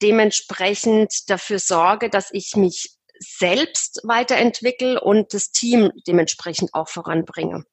dementsprechend 0.00 1.28
dafür 1.28 1.58
sorge, 1.58 2.10
dass 2.10 2.30
ich 2.32 2.56
mich 2.56 2.96
selbst 3.18 4.00
weiterentwickle 4.04 5.00
und 5.00 5.32
das 5.34 5.50
Team 5.50 5.90
dementsprechend 6.06 6.74
auch 6.74 6.88
voranbringe. 6.88 7.64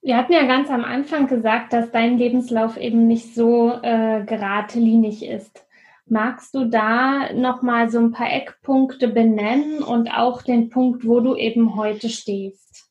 Wir 0.00 0.16
hatten 0.16 0.32
ja 0.32 0.46
ganz 0.46 0.70
am 0.70 0.84
Anfang 0.84 1.26
gesagt, 1.26 1.72
dass 1.72 1.90
dein 1.90 2.18
Lebenslauf 2.18 2.76
eben 2.76 3.06
nicht 3.06 3.34
so 3.34 3.72
äh, 3.82 4.24
geradlinig 4.24 5.24
ist. 5.24 5.66
Magst 6.06 6.54
du 6.54 6.64
da 6.64 7.32
nochmal 7.34 7.90
so 7.90 7.98
ein 7.98 8.12
paar 8.12 8.32
Eckpunkte 8.32 9.08
benennen 9.08 9.82
und 9.82 10.08
auch 10.08 10.42
den 10.42 10.70
Punkt, 10.70 11.06
wo 11.06 11.20
du 11.20 11.34
eben 11.34 11.76
heute 11.76 12.08
stehst? 12.08 12.87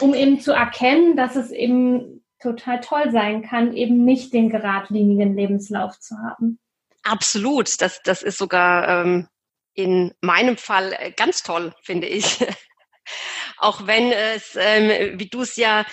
Um 0.00 0.14
eben 0.14 0.40
zu 0.40 0.52
erkennen, 0.52 1.16
dass 1.16 1.36
es 1.36 1.50
eben 1.50 2.24
total 2.40 2.80
toll 2.80 3.10
sein 3.10 3.42
kann, 3.42 3.74
eben 3.74 4.04
nicht 4.04 4.32
den 4.32 4.48
geradlinigen 4.48 5.36
Lebenslauf 5.36 5.98
zu 5.98 6.16
haben. 6.18 6.58
Absolut. 7.02 7.80
Das, 7.80 8.00
das 8.02 8.22
ist 8.22 8.38
sogar 8.38 9.04
ähm, 9.04 9.28
in 9.74 10.14
meinem 10.20 10.56
Fall 10.56 10.92
äh, 10.92 11.12
ganz 11.12 11.42
toll, 11.42 11.74
finde 11.82 12.06
ich. 12.06 12.44
Auch 13.58 13.86
wenn 13.86 14.12
es, 14.12 14.56
ähm, 14.56 15.18
wie 15.18 15.28
du 15.28 15.40
es 15.40 15.56
ja 15.56 15.84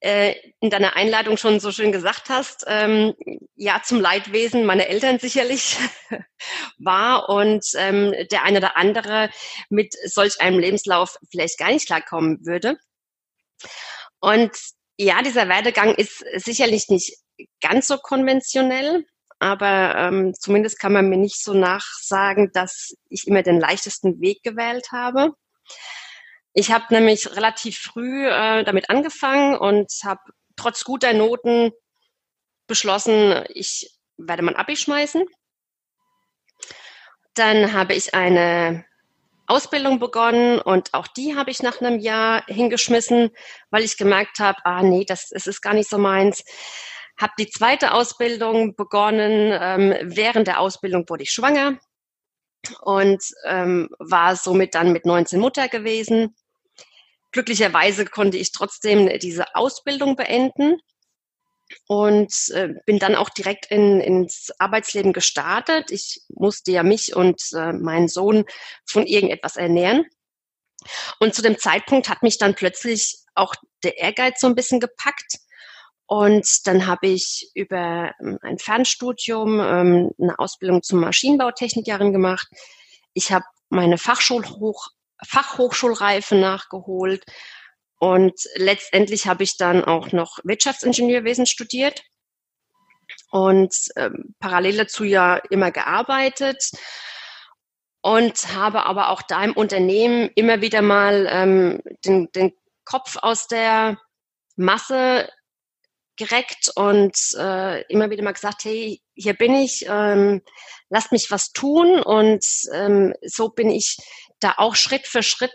äh, 0.00 0.34
in 0.60 0.70
deiner 0.70 0.96
Einladung 0.96 1.36
schon 1.36 1.58
so 1.58 1.72
schön 1.72 1.90
gesagt 1.90 2.28
hast, 2.28 2.64
ähm, 2.68 3.14
ja 3.56 3.80
zum 3.82 4.00
Leidwesen 4.00 4.66
meiner 4.66 4.86
Eltern 4.86 5.18
sicherlich 5.18 5.78
war 6.78 7.28
und 7.28 7.64
ähm, 7.76 8.12
der 8.30 8.44
eine 8.44 8.58
oder 8.58 8.76
andere 8.76 9.30
mit 9.70 9.94
solch 10.04 10.40
einem 10.40 10.58
Lebenslauf 10.58 11.16
vielleicht 11.30 11.58
gar 11.58 11.70
nicht 11.70 11.86
klarkommen 11.86 12.44
würde. 12.44 12.78
Und 14.20 14.52
ja, 14.96 15.22
dieser 15.22 15.48
Werdegang 15.48 15.94
ist 15.94 16.24
sicherlich 16.34 16.88
nicht 16.88 17.16
ganz 17.60 17.86
so 17.86 17.98
konventionell, 17.98 19.06
aber 19.38 19.94
ähm, 19.96 20.34
zumindest 20.34 20.80
kann 20.80 20.92
man 20.92 21.08
mir 21.08 21.16
nicht 21.16 21.42
so 21.42 21.54
nachsagen, 21.54 22.50
dass 22.52 22.94
ich 23.08 23.26
immer 23.26 23.42
den 23.42 23.60
leichtesten 23.60 24.20
Weg 24.20 24.42
gewählt 24.42 24.90
habe. 24.90 25.34
Ich 26.52 26.72
habe 26.72 26.86
nämlich 26.90 27.36
relativ 27.36 27.78
früh 27.78 28.26
äh, 28.26 28.64
damit 28.64 28.90
angefangen 28.90 29.56
und 29.56 29.92
habe 30.04 30.20
trotz 30.56 30.82
guter 30.82 31.12
Noten 31.12 31.70
beschlossen, 32.66 33.44
ich 33.50 33.96
werde 34.16 34.42
mein 34.42 34.56
Abi 34.56 34.76
schmeißen. 34.76 35.24
Dann 37.34 37.72
habe 37.72 37.94
ich 37.94 38.14
eine 38.14 38.84
Ausbildung 39.48 39.98
begonnen 39.98 40.60
und 40.60 40.92
auch 40.94 41.06
die 41.06 41.34
habe 41.34 41.50
ich 41.50 41.62
nach 41.62 41.80
einem 41.80 41.98
Jahr 41.98 42.44
hingeschmissen, 42.46 43.30
weil 43.70 43.82
ich 43.82 43.96
gemerkt 43.96 44.38
habe, 44.40 44.58
ah 44.64 44.82
nee, 44.82 45.04
das, 45.06 45.30
das 45.30 45.46
ist 45.46 45.62
gar 45.62 45.74
nicht 45.74 45.88
so 45.88 45.98
meins. 45.98 46.44
Habe 47.18 47.32
die 47.38 47.48
zweite 47.48 47.92
Ausbildung 47.92 48.76
begonnen. 48.76 49.58
Ähm, 49.60 49.94
während 50.02 50.46
der 50.46 50.60
Ausbildung 50.60 51.08
wurde 51.08 51.22
ich 51.22 51.30
schwanger 51.30 51.78
und 52.82 53.22
ähm, 53.46 53.88
war 53.98 54.36
somit 54.36 54.74
dann 54.74 54.92
mit 54.92 55.06
19 55.06 55.40
Mutter 55.40 55.68
gewesen. 55.68 56.36
Glücklicherweise 57.32 58.04
konnte 58.04 58.36
ich 58.36 58.52
trotzdem 58.52 59.18
diese 59.18 59.54
Ausbildung 59.54 60.16
beenden 60.16 60.80
und 61.86 62.32
äh, 62.50 62.74
bin 62.86 62.98
dann 62.98 63.14
auch 63.14 63.30
direkt 63.30 63.66
in, 63.66 64.00
ins 64.00 64.50
Arbeitsleben 64.58 65.12
gestartet. 65.12 65.90
Ich 65.90 66.22
musste 66.28 66.72
ja 66.72 66.82
mich 66.82 67.14
und 67.14 67.40
äh, 67.54 67.72
meinen 67.72 68.08
Sohn 68.08 68.44
von 68.84 69.06
irgendetwas 69.06 69.56
ernähren. 69.56 70.04
Und 71.18 71.34
zu 71.34 71.42
dem 71.42 71.58
Zeitpunkt 71.58 72.08
hat 72.08 72.22
mich 72.22 72.38
dann 72.38 72.54
plötzlich 72.54 73.18
auch 73.34 73.54
der 73.82 73.98
Ehrgeiz 73.98 74.40
so 74.40 74.46
ein 74.46 74.54
bisschen 74.54 74.80
gepackt. 74.80 75.38
Und 76.06 76.66
dann 76.66 76.86
habe 76.86 77.08
ich 77.08 77.50
über 77.54 78.12
ähm, 78.20 78.38
ein 78.42 78.58
Fernstudium 78.58 79.60
ähm, 79.60 80.10
eine 80.20 80.38
Ausbildung 80.38 80.82
zum 80.82 81.00
Maschinenbautechnikerin 81.00 82.12
gemacht. 82.12 82.48
Ich 83.12 83.32
habe 83.32 83.44
meine 83.68 83.98
Fachschulhoch 83.98 84.88
Fachhochschulreife 85.26 86.36
nachgeholt 86.36 87.24
und 87.98 88.34
letztendlich 88.54 89.26
habe 89.26 89.44
ich 89.44 89.56
dann 89.56 89.84
auch 89.84 90.12
noch 90.12 90.38
Wirtschaftsingenieurwesen 90.44 91.46
studiert 91.46 92.02
und 93.30 93.74
ähm, 93.96 94.34
parallel 94.38 94.78
dazu 94.78 95.04
ja 95.04 95.36
immer 95.50 95.70
gearbeitet 95.70 96.70
und 98.00 98.54
habe 98.54 98.84
aber 98.84 99.10
auch 99.10 99.22
da 99.22 99.42
im 99.44 99.52
Unternehmen 99.52 100.30
immer 100.34 100.60
wieder 100.60 100.82
mal 100.82 101.26
ähm, 101.30 101.82
den, 102.04 102.30
den 102.32 102.52
Kopf 102.84 103.16
aus 103.20 103.48
der 103.48 103.98
Masse 104.56 105.28
gereckt 106.16 106.70
und 106.74 107.16
äh, 107.38 107.82
immer 107.92 108.10
wieder 108.10 108.24
mal 108.24 108.32
gesagt, 108.32 108.64
hey, 108.64 109.00
hier 109.14 109.34
bin 109.34 109.54
ich, 109.54 109.86
ähm, 109.88 110.42
lasst 110.88 111.12
mich 111.12 111.30
was 111.30 111.52
tun 111.52 112.00
und 112.00 112.44
ähm, 112.72 113.14
so 113.22 113.48
bin 113.50 113.70
ich 113.70 113.96
da 114.40 114.54
auch 114.56 114.74
Schritt 114.74 115.06
für 115.06 115.22
Schritt 115.22 115.54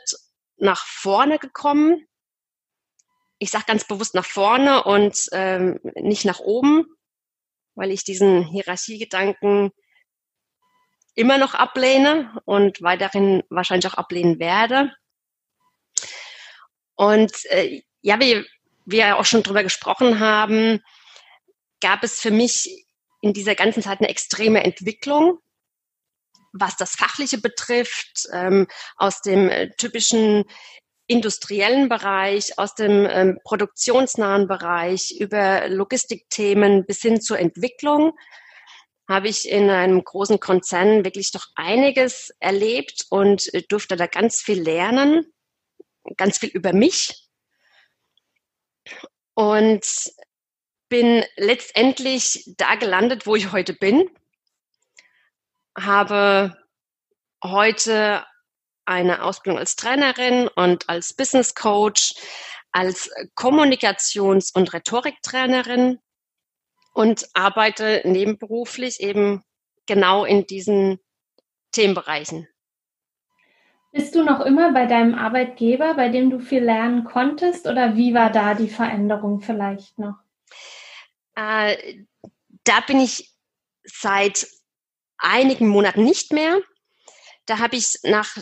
nach 0.58 0.86
vorne 0.86 1.38
gekommen. 1.38 2.08
Ich 3.44 3.52
sage 3.52 3.66
ganz 3.68 3.84
bewusst 3.84 4.16
nach 4.16 4.24
vorne 4.24 4.86
und 4.86 5.28
ähm, 5.34 5.78
nicht 5.96 6.24
nach 6.24 6.40
oben, 6.40 6.86
weil 7.76 7.92
ich 7.92 8.06
diesen 8.06 8.46
Hierarchiegedanken 8.46 9.72
immer 11.14 11.38
noch 11.38 11.54
ablehne 11.54 12.42
und 12.46 12.82
weiterhin 12.82 13.44
wahrscheinlich 13.50 13.86
auch 13.88 13.96
ablehnen 13.96 14.40
werde. 14.40 14.94
Und 16.96 17.34
äh, 17.50 17.82
ja, 18.00 18.18
wie 18.22 18.46
wir 18.86 19.18
auch 19.18 19.26
schon 19.26 19.44
drüber 19.44 19.64
gesprochen 19.64 20.22
haben, 20.22 20.80
gab 21.82 22.02
es 22.06 22.22
für 22.22 22.32
mich 22.32 22.86
in 23.20 23.34
dieser 23.34 23.56
ganzen 23.56 23.84
Zeit 23.84 24.00
eine 24.00 24.08
extreme 24.08 24.64
Entwicklung, 24.64 25.40
was 26.54 26.78
das 26.78 26.96
Fachliche 26.96 27.40
betrifft, 27.40 28.26
ähm, 28.32 28.68
aus 28.96 29.20
dem 29.20 29.50
äh, 29.50 29.70
typischen 29.76 30.46
industriellen 31.14 31.88
Bereich, 31.88 32.58
aus 32.58 32.76
dem 32.76 33.08
ähm, 33.10 33.40
produktionsnahen 33.44 34.48
Bereich 34.48 35.16
über 35.20 35.70
Logistikthemen 35.70 36.86
bis 36.86 37.02
hin 37.02 37.22
zur 37.22 37.40
Entwicklung 37.40 38.14
habe 39.08 39.28
ich 39.28 39.50
in 39.50 39.70
einem 39.70 40.04
großen 40.04 40.40
Konzern 40.40 41.04
wirklich 41.04 41.32
doch 41.32 41.48
einiges 41.56 42.34
erlebt 42.40 43.06
und 43.10 43.54
äh, 43.54 43.64
durfte 43.68 43.96
da 43.96 44.08
ganz 44.08 44.42
viel 44.42 44.62
lernen, 44.62 45.32
ganz 46.18 46.38
viel 46.38 46.50
über 46.50 46.74
mich. 46.74 47.28
Und 49.36 49.86
bin 50.90 51.24
letztendlich 51.38 52.44
da 52.58 52.76
gelandet, 52.76 53.26
wo 53.26 53.36
ich 53.36 53.52
heute 53.52 53.74
bin. 53.74 54.10
Habe 55.76 56.56
heute 57.44 58.26
eine 58.86 59.24
Ausbildung 59.24 59.60
als 59.60 59.76
Trainerin 59.76 60.48
und 60.48 60.90
als 60.90 61.14
Business 61.14 61.56
Coach, 61.56 62.16
als 62.72 63.10
Kommunikations- 63.36 64.52
und 64.54 64.74
Rhetoriktrainerin 64.74 66.00
und 66.94 67.28
arbeite 67.34 68.02
nebenberuflich 68.06 69.00
eben 69.00 69.44
genau 69.86 70.26
in 70.26 70.46
diesen 70.46 71.00
Themenbereichen. 71.72 72.48
Bist 73.92 74.16
du 74.16 74.24
noch 74.24 74.40
immer 74.42 74.74
bei 74.74 74.88
deinem 74.88 75.14
Arbeitgeber, 75.14 75.94
bei 75.94 76.10
dem 76.10 76.32
du 76.32 76.40
viel 76.40 76.64
lernen 76.64 77.04
konntest 77.04 77.68
oder 77.68 77.96
wie 77.96 78.14
war 78.14 78.32
da 78.32 78.56
die 78.56 78.70
Veränderung 78.70 79.42
vielleicht 79.42 80.00
noch? 80.00 80.16
Äh, 81.36 82.04
da 82.64 82.80
bin 82.82 83.00
ich 83.00 83.32
seit 83.84 84.48
einigen 85.18 85.68
Monaten 85.68 86.04
nicht 86.04 86.34
mehr. 86.34 86.60
Da 87.46 87.60
habe 87.60 87.76
ich 87.76 88.00
nach 88.04 88.38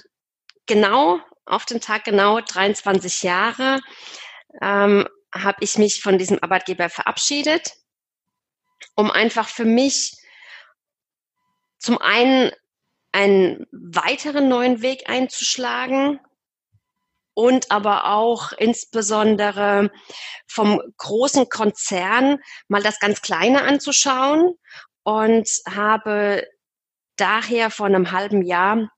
genau, 0.65 1.20
auf 1.46 1.65
den 1.65 1.82
Tag 1.82 2.03
genau 2.03 2.39
23 2.39 3.24
Jahre, 3.24 3.80
ähm, 4.62 5.08
habe 5.34 5.58
ich 5.62 5.77
mich 5.77 6.01
von 6.01 6.18
diesem 6.18 6.39
Arbeitgeber 6.41 6.89
verabschiedet, 6.89 7.74
um 8.96 9.12
einfach 9.12 9.48
für 9.48 9.65
mich 9.65 10.18
zum 11.80 11.98
einen 11.98 12.51
einen 13.12 13.65
weiteren 13.72 14.48
neuen 14.48 14.82
Weg 14.82 15.10
einzuschlagen 15.10 16.20
und 17.34 17.72
aber 17.72 18.06
auch 18.06 18.51
insbesondere 18.53 19.91
vom 20.48 20.82
großen 20.98 21.50
Konzern 21.50 22.39
mal 22.68 22.84
das 22.84 23.00
ganz 23.00 23.22
Kleine 23.22 23.63
anzuschauen 23.63 24.56
und 25.03 25.50
habe 25.68 26.48
daher 27.15 27.70
vor 27.70 27.88
einem 27.88 28.12
halben 28.12 28.44
Jahr 28.44 28.89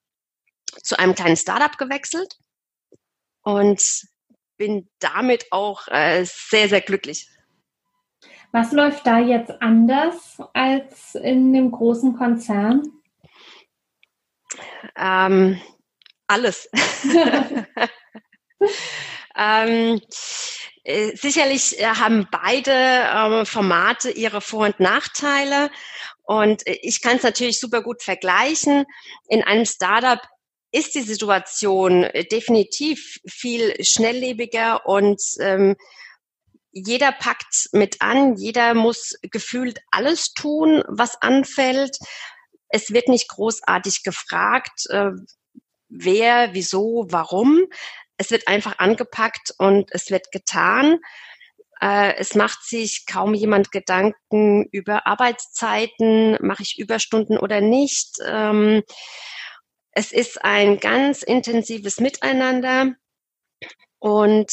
zu 0.81 0.97
einem 0.97 1.15
kleinen 1.15 1.37
Startup 1.37 1.77
gewechselt 1.77 2.37
und 3.43 3.81
bin 4.57 4.89
damit 4.99 5.45
auch 5.51 5.87
äh, 5.87 6.25
sehr, 6.25 6.69
sehr 6.69 6.81
glücklich. 6.81 7.27
Was 8.51 8.71
läuft 8.71 9.07
da 9.07 9.19
jetzt 9.19 9.51
anders 9.61 10.37
als 10.53 11.15
in 11.15 11.53
dem 11.53 11.71
großen 11.71 12.15
Konzern? 12.15 12.83
Ähm, 14.95 15.59
alles. 16.27 16.69
ähm, 19.35 20.01
äh, 20.83 21.15
sicherlich 21.15 21.79
äh, 21.79 21.85
haben 21.85 22.27
beide 22.29 22.71
ähm, 22.71 23.45
Formate 23.45 24.11
ihre 24.11 24.41
Vor- 24.41 24.65
und 24.65 24.79
Nachteile. 24.79 25.71
Und 26.23 26.67
äh, 26.67 26.77
ich 26.81 27.01
kann 27.01 27.17
es 27.17 27.23
natürlich 27.23 27.59
super 27.59 27.81
gut 27.81 28.03
vergleichen. 28.03 28.85
In 29.29 29.43
einem 29.43 29.65
Startup 29.65 30.21
ist 30.73 30.95
die 30.95 31.01
Situation 31.01 32.03
äh, 32.03 32.25
definitiv 32.25 33.19
viel 33.29 33.73
schnelllebiger 33.83 34.85
und 34.85 35.21
ähm, 35.39 35.75
jeder 36.71 37.11
packt 37.11 37.69
mit 37.71 38.01
an, 38.01 38.35
jeder 38.35 38.73
muss 38.73 39.13
gefühlt 39.21 39.79
alles 39.91 40.33
tun, 40.33 40.83
was 40.87 41.21
anfällt. 41.21 41.97
Es 42.69 42.91
wird 42.91 43.07
nicht 43.07 43.29
großartig 43.29 44.01
gefragt, 44.03 44.87
äh, 44.89 45.11
wer, 45.89 46.49
wieso, 46.53 47.05
warum. 47.09 47.67
Es 48.17 48.31
wird 48.31 48.47
einfach 48.47 48.79
angepackt 48.79 49.53
und 49.59 49.89
es 49.91 50.09
wird 50.09 50.31
getan. 50.31 50.97
Äh, 51.81 52.15
es 52.15 52.33
macht 52.33 52.63
sich 52.63 53.05
kaum 53.05 53.35
jemand 53.35 53.71
Gedanken 53.71 54.65
über 54.71 55.05
Arbeitszeiten, 55.05 56.39
mache 56.41 56.63
ich 56.63 56.79
Überstunden 56.79 57.37
oder 57.37 57.61
nicht. 57.61 58.15
Ähm, 58.25 58.81
es 59.95 60.11
ist 60.11 60.43
ein 60.43 60.79
ganz 60.79 61.23
intensives 61.23 61.99
Miteinander 61.99 62.93
und 63.99 64.51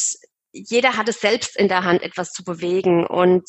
jeder 0.53 0.97
hat 0.97 1.09
es 1.09 1.21
selbst 1.21 1.57
in 1.57 1.69
der 1.69 1.85
Hand, 1.85 2.03
etwas 2.03 2.33
zu 2.33 2.45
bewegen. 2.45 3.07
Und 3.07 3.49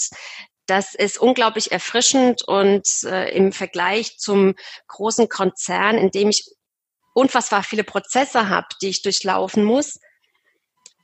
das 0.67 0.95
ist 0.95 1.19
unglaublich 1.19 1.71
erfrischend 1.71 2.43
und 2.47 2.87
äh, 3.03 3.35
im 3.35 3.51
Vergleich 3.51 4.17
zum 4.17 4.55
großen 4.87 5.27
Konzern, 5.27 5.97
in 5.97 6.11
dem 6.11 6.29
ich 6.29 6.45
unfassbar 7.13 7.63
viele 7.63 7.83
Prozesse 7.83 8.47
habe, 8.49 8.67
die 8.81 8.89
ich 8.89 9.01
durchlaufen 9.01 9.63
muss, 9.63 9.99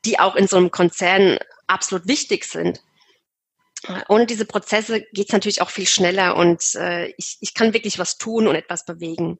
die 0.05 0.19
auch 0.19 0.35
in 0.35 0.47
so 0.47 0.57
einem 0.57 0.71
Konzern 0.71 1.37
absolut 1.65 2.07
wichtig 2.07 2.45
sind. 2.45 2.81
Ohne 4.07 4.25
diese 4.25 4.45
Prozesse 4.45 5.01
geht 5.11 5.27
es 5.27 5.33
natürlich 5.33 5.61
auch 5.61 5.69
viel 5.69 5.87
schneller 5.87 6.35
und 6.35 6.63
äh, 6.75 7.07
ich, 7.17 7.37
ich 7.41 7.53
kann 7.53 7.73
wirklich 7.73 7.99
was 7.99 8.17
tun 8.17 8.47
und 8.47 8.55
etwas 8.55 8.85
bewegen. 8.85 9.37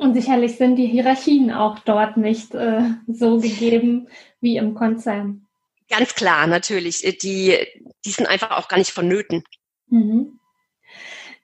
Und 0.00 0.14
sicherlich 0.14 0.56
sind 0.56 0.76
die 0.76 0.86
Hierarchien 0.86 1.52
auch 1.52 1.78
dort 1.80 2.16
nicht 2.16 2.54
äh, 2.54 2.84
so 3.06 3.38
gegeben 3.38 4.08
wie 4.40 4.56
im 4.56 4.72
Konzern. 4.72 5.46
Ganz 5.90 6.14
klar, 6.14 6.46
natürlich. 6.46 7.04
Äh, 7.06 7.12
die, 7.12 7.58
die 8.06 8.10
sind 8.10 8.26
einfach 8.26 8.52
auch 8.52 8.68
gar 8.68 8.78
nicht 8.78 8.92
vonnöten. 8.92 9.44
Mhm. 9.88 10.40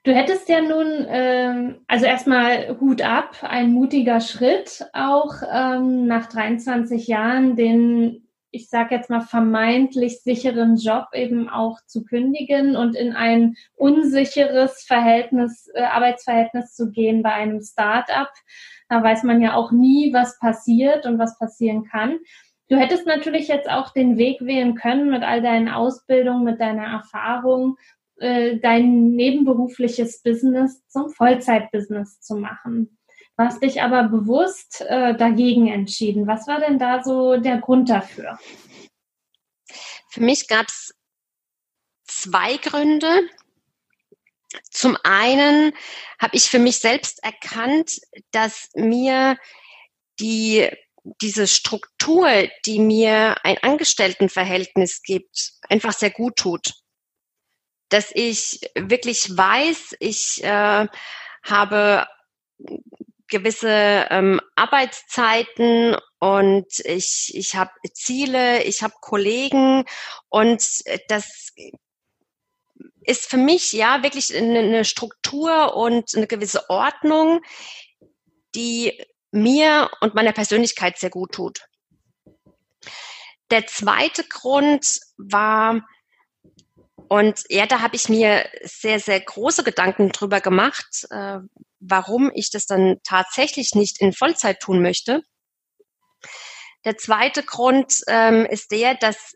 Du 0.05 0.15
hättest 0.15 0.49
ja 0.49 0.63
nun, 0.63 1.07
ähm, 1.07 1.81
also 1.87 2.07
erstmal 2.07 2.81
Hut 2.81 3.03
ab, 3.03 3.37
ein 3.43 3.73
mutiger 3.73 4.23
Schritt, 4.23 4.87
auch 4.95 5.35
ähm, 5.53 6.07
nach 6.07 6.25
23 6.25 7.09
Jahren 7.09 7.57
den 7.57 8.26
ich 8.51 8.69
sage 8.69 8.95
jetzt 8.95 9.11
mal, 9.11 9.21
vermeintlich 9.21 10.23
sicheren 10.23 10.77
Job 10.77 11.07
eben 11.13 11.49
auch 11.49 11.79
zu 11.87 12.05
kündigen 12.05 12.77
und 12.77 12.97
in 12.97 13.13
ein 13.13 13.57
unsicheres 13.75 14.85
Verhältnis, 14.85 15.69
äh, 15.75 15.83
Arbeitsverhältnis 15.83 16.75
zu 16.75 16.91
gehen 16.91 17.23
bei 17.23 17.33
einem 17.33 17.61
Start-up. 17.61 18.33
Da 18.89 19.03
weiß 19.03 19.25
man 19.25 19.43
ja 19.43 19.55
auch 19.55 19.73
nie, 19.73 20.13
was 20.13 20.39
passiert 20.39 21.07
und 21.07 21.19
was 21.19 21.39
passieren 21.39 21.85
kann. 21.85 22.19
Du 22.69 22.77
hättest 22.77 23.07
natürlich 23.07 23.49
jetzt 23.49 23.71
auch 23.71 23.93
den 23.93 24.17
Weg 24.17 24.41
wählen 24.41 24.75
können 24.75 25.11
mit 25.11 25.23
all 25.23 25.41
deinen 25.41 25.69
Ausbildungen, 25.69 26.45
mit 26.45 26.61
deiner 26.61 26.87
Erfahrung, 26.87 27.77
äh, 28.19 28.59
dein 28.59 29.11
nebenberufliches 29.11 30.23
Business 30.23 30.87
zum 30.89 31.11
Vollzeitbusiness 31.11 32.21
zu 32.21 32.37
machen. 32.37 32.99
Hast 33.39 33.63
dich 33.63 33.83
aber 33.83 34.05
bewusst 34.05 34.81
äh, 34.81 35.15
dagegen 35.15 35.69
entschieden. 35.69 36.27
Was 36.27 36.47
war 36.47 36.61
denn 36.61 36.79
da 36.79 37.03
so 37.05 37.37
der 37.37 37.59
Grund 37.59 37.91
dafür? 37.91 38.39
Für 40.09 40.23
mich 40.23 40.49
gab 40.49 40.67
es 40.69 40.95
zwei 42.07 42.57
Gründe. 42.57 43.29
Zum 44.71 44.97
einen 45.03 45.75
habe 46.19 46.35
ich 46.35 46.45
für 46.45 46.59
mich 46.59 46.79
selbst 46.79 47.23
erkannt, 47.23 48.01
dass 48.31 48.71
mir 48.75 49.37
die, 50.19 50.71
diese 51.21 51.47
Struktur, 51.47 52.29
die 52.65 52.79
mir 52.79 53.37
ein 53.45 53.59
Angestelltenverhältnis 53.59 55.03
gibt, 55.03 55.53
einfach 55.69 55.93
sehr 55.93 56.11
gut 56.11 56.37
tut. 56.37 56.73
Dass 57.91 58.11
ich 58.15 58.61
wirklich 58.75 59.37
weiß, 59.37 59.97
ich 60.01 60.43
äh, 60.43 60.87
habe 61.45 62.07
gewisse 63.29 64.07
ähm, 64.11 64.41
Arbeitszeiten 64.55 65.97
und 66.19 66.67
ich, 66.85 67.33
ich 67.35 67.55
habe 67.57 67.73
Ziele, 67.93 68.63
ich 68.65 68.83
habe 68.83 68.95
Kollegen 69.01 69.85
und 70.29 70.63
das 71.09 71.53
ist 73.01 73.31
für 73.31 73.37
mich 73.37 73.73
ja 73.73 74.03
wirklich 74.03 74.37
eine 74.37 74.85
Struktur 74.85 75.77
und 75.77 76.15
eine 76.17 76.27
gewisse 76.27 76.69
Ordnung, 76.69 77.41
die 78.55 79.01
mir 79.31 79.91
und 80.01 80.15
meiner 80.15 80.33
Persönlichkeit 80.33 80.99
sehr 80.99 81.11
gut 81.11 81.33
tut. 81.33 81.61
Der 83.51 83.67
zweite 83.67 84.25
Grund 84.25 84.99
war, 85.17 85.87
und 87.09 87.45
ja, 87.49 87.67
da 87.67 87.81
habe 87.81 87.97
ich 87.97 88.09
mir 88.09 88.49
sehr, 88.63 89.01
sehr 89.01 89.21
große 89.21 89.65
Gedanken 89.65 90.11
drüber 90.11 90.41
gemacht, 90.41 91.07
äh, 91.11 91.39
warum 91.81 92.31
ich 92.35 92.51
das 92.51 92.67
dann 92.67 92.97
tatsächlich 93.05 93.75
nicht 93.75 94.01
in 94.01 94.13
Vollzeit 94.13 94.61
tun 94.61 94.83
möchte. 94.83 95.23
Der 96.85 96.97
zweite 96.97 97.43
Grund 97.43 98.01
ähm, 98.07 98.47
ist 98.47 98.71
der, 98.71 98.95
dass 98.95 99.35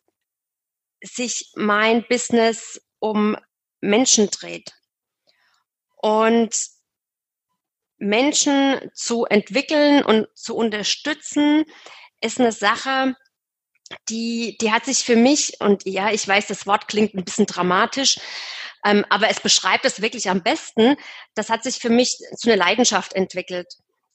sich 1.02 1.52
mein 1.56 2.04
Business 2.08 2.80
um 2.98 3.36
Menschen 3.80 4.30
dreht. 4.30 4.72
Und 5.96 6.54
Menschen 7.98 8.90
zu 8.94 9.26
entwickeln 9.26 10.04
und 10.04 10.26
zu 10.34 10.56
unterstützen, 10.56 11.64
ist 12.20 12.40
eine 12.40 12.52
Sache, 12.52 13.14
die, 14.08 14.56
die 14.60 14.72
hat 14.72 14.84
sich 14.84 14.98
für 14.98 15.16
mich, 15.16 15.60
und 15.60 15.84
ja, 15.84 16.10
ich 16.10 16.26
weiß, 16.26 16.46
das 16.46 16.66
Wort 16.66 16.88
klingt 16.88 17.14
ein 17.14 17.24
bisschen 17.24 17.46
dramatisch, 17.46 18.18
ähm, 18.84 19.04
aber 19.10 19.28
es 19.28 19.40
beschreibt 19.40 19.84
es 19.84 20.00
wirklich 20.00 20.30
am 20.30 20.42
besten, 20.42 20.96
das 21.34 21.50
hat 21.50 21.62
sich 21.62 21.76
für 21.76 21.90
mich 21.90 22.16
zu 22.36 22.50
einer 22.50 22.56
Leidenschaft 22.56 23.12
entwickelt. 23.12 23.66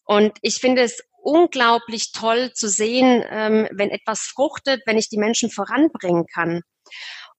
Und 0.05 0.37
ich 0.41 0.55
finde 0.55 0.83
es 0.83 1.01
unglaublich 1.21 2.11
toll 2.11 2.53
zu 2.53 2.69
sehen, 2.69 3.23
ähm, 3.29 3.67
wenn 3.71 3.89
etwas 3.89 4.21
fruchtet, 4.21 4.81
wenn 4.85 4.97
ich 4.97 5.09
die 5.09 5.17
Menschen 5.17 5.49
voranbringen 5.49 6.25
kann. 6.27 6.61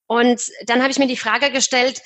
Und 0.06 0.40
dann 0.66 0.82
habe 0.82 0.90
ich 0.90 0.98
mir 0.98 1.06
die 1.06 1.16
Frage 1.16 1.50
gestellt, 1.50 2.00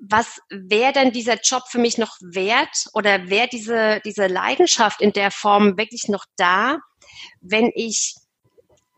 was 0.00 0.40
wäre 0.48 0.92
denn 0.92 1.12
dieser 1.12 1.40
Job 1.40 1.64
für 1.68 1.78
mich 1.78 1.98
noch 1.98 2.16
wert 2.20 2.86
oder 2.92 3.28
wäre 3.28 3.48
diese, 3.48 4.00
diese 4.04 4.28
Leidenschaft 4.28 5.00
in 5.00 5.12
der 5.12 5.32
Form 5.32 5.76
wirklich 5.76 6.08
noch 6.08 6.24
da, 6.36 6.78
wenn 7.40 7.72
ich 7.74 8.14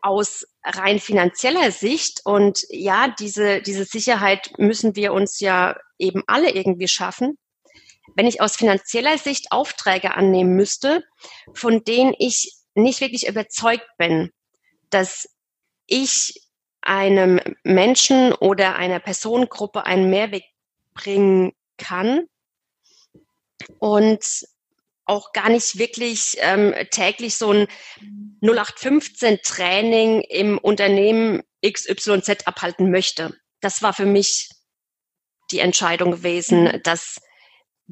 aus 0.02 0.44
rein 0.64 1.00
finanzieller 1.00 1.70
Sicht 1.70 2.20
und 2.24 2.64
ja, 2.68 3.08
diese, 3.18 3.62
diese 3.62 3.84
Sicherheit 3.84 4.52
müssen 4.58 4.94
wir 4.96 5.12
uns 5.12 5.40
ja 5.40 5.76
eben 5.98 6.22
alle 6.26 6.50
irgendwie 6.50 6.88
schaffen. 6.88 7.38
Wenn 8.16 8.26
ich 8.26 8.40
aus 8.40 8.56
finanzieller 8.56 9.18
Sicht 9.18 9.52
Aufträge 9.52 10.14
annehmen 10.14 10.54
müsste, 10.56 11.04
von 11.54 11.84
denen 11.84 12.14
ich 12.18 12.54
nicht 12.74 13.00
wirklich 13.00 13.26
überzeugt 13.26 13.86
bin, 13.98 14.30
dass 14.90 15.28
ich 15.86 16.42
einem 16.82 17.40
Menschen 17.62 18.32
oder 18.32 18.76
einer 18.76 19.00
Personengruppe 19.00 19.86
einen 19.86 20.10
Mehrweg 20.10 20.44
bringen 20.94 21.52
kann 21.76 22.26
und 23.78 24.24
auch 25.04 25.32
gar 25.32 25.48
nicht 25.48 25.78
wirklich 25.78 26.36
ähm, 26.38 26.74
täglich 26.90 27.36
so 27.36 27.52
ein 27.52 27.66
0815 28.42 29.40
Training 29.42 30.20
im 30.22 30.58
Unternehmen 30.58 31.42
XYZ 31.64 32.46
abhalten 32.46 32.90
möchte. 32.90 33.34
Das 33.60 33.82
war 33.82 33.92
für 33.92 34.06
mich 34.06 34.48
die 35.50 35.58
Entscheidung 35.58 36.12
gewesen, 36.12 36.64
mhm. 36.64 36.82
dass 36.82 37.20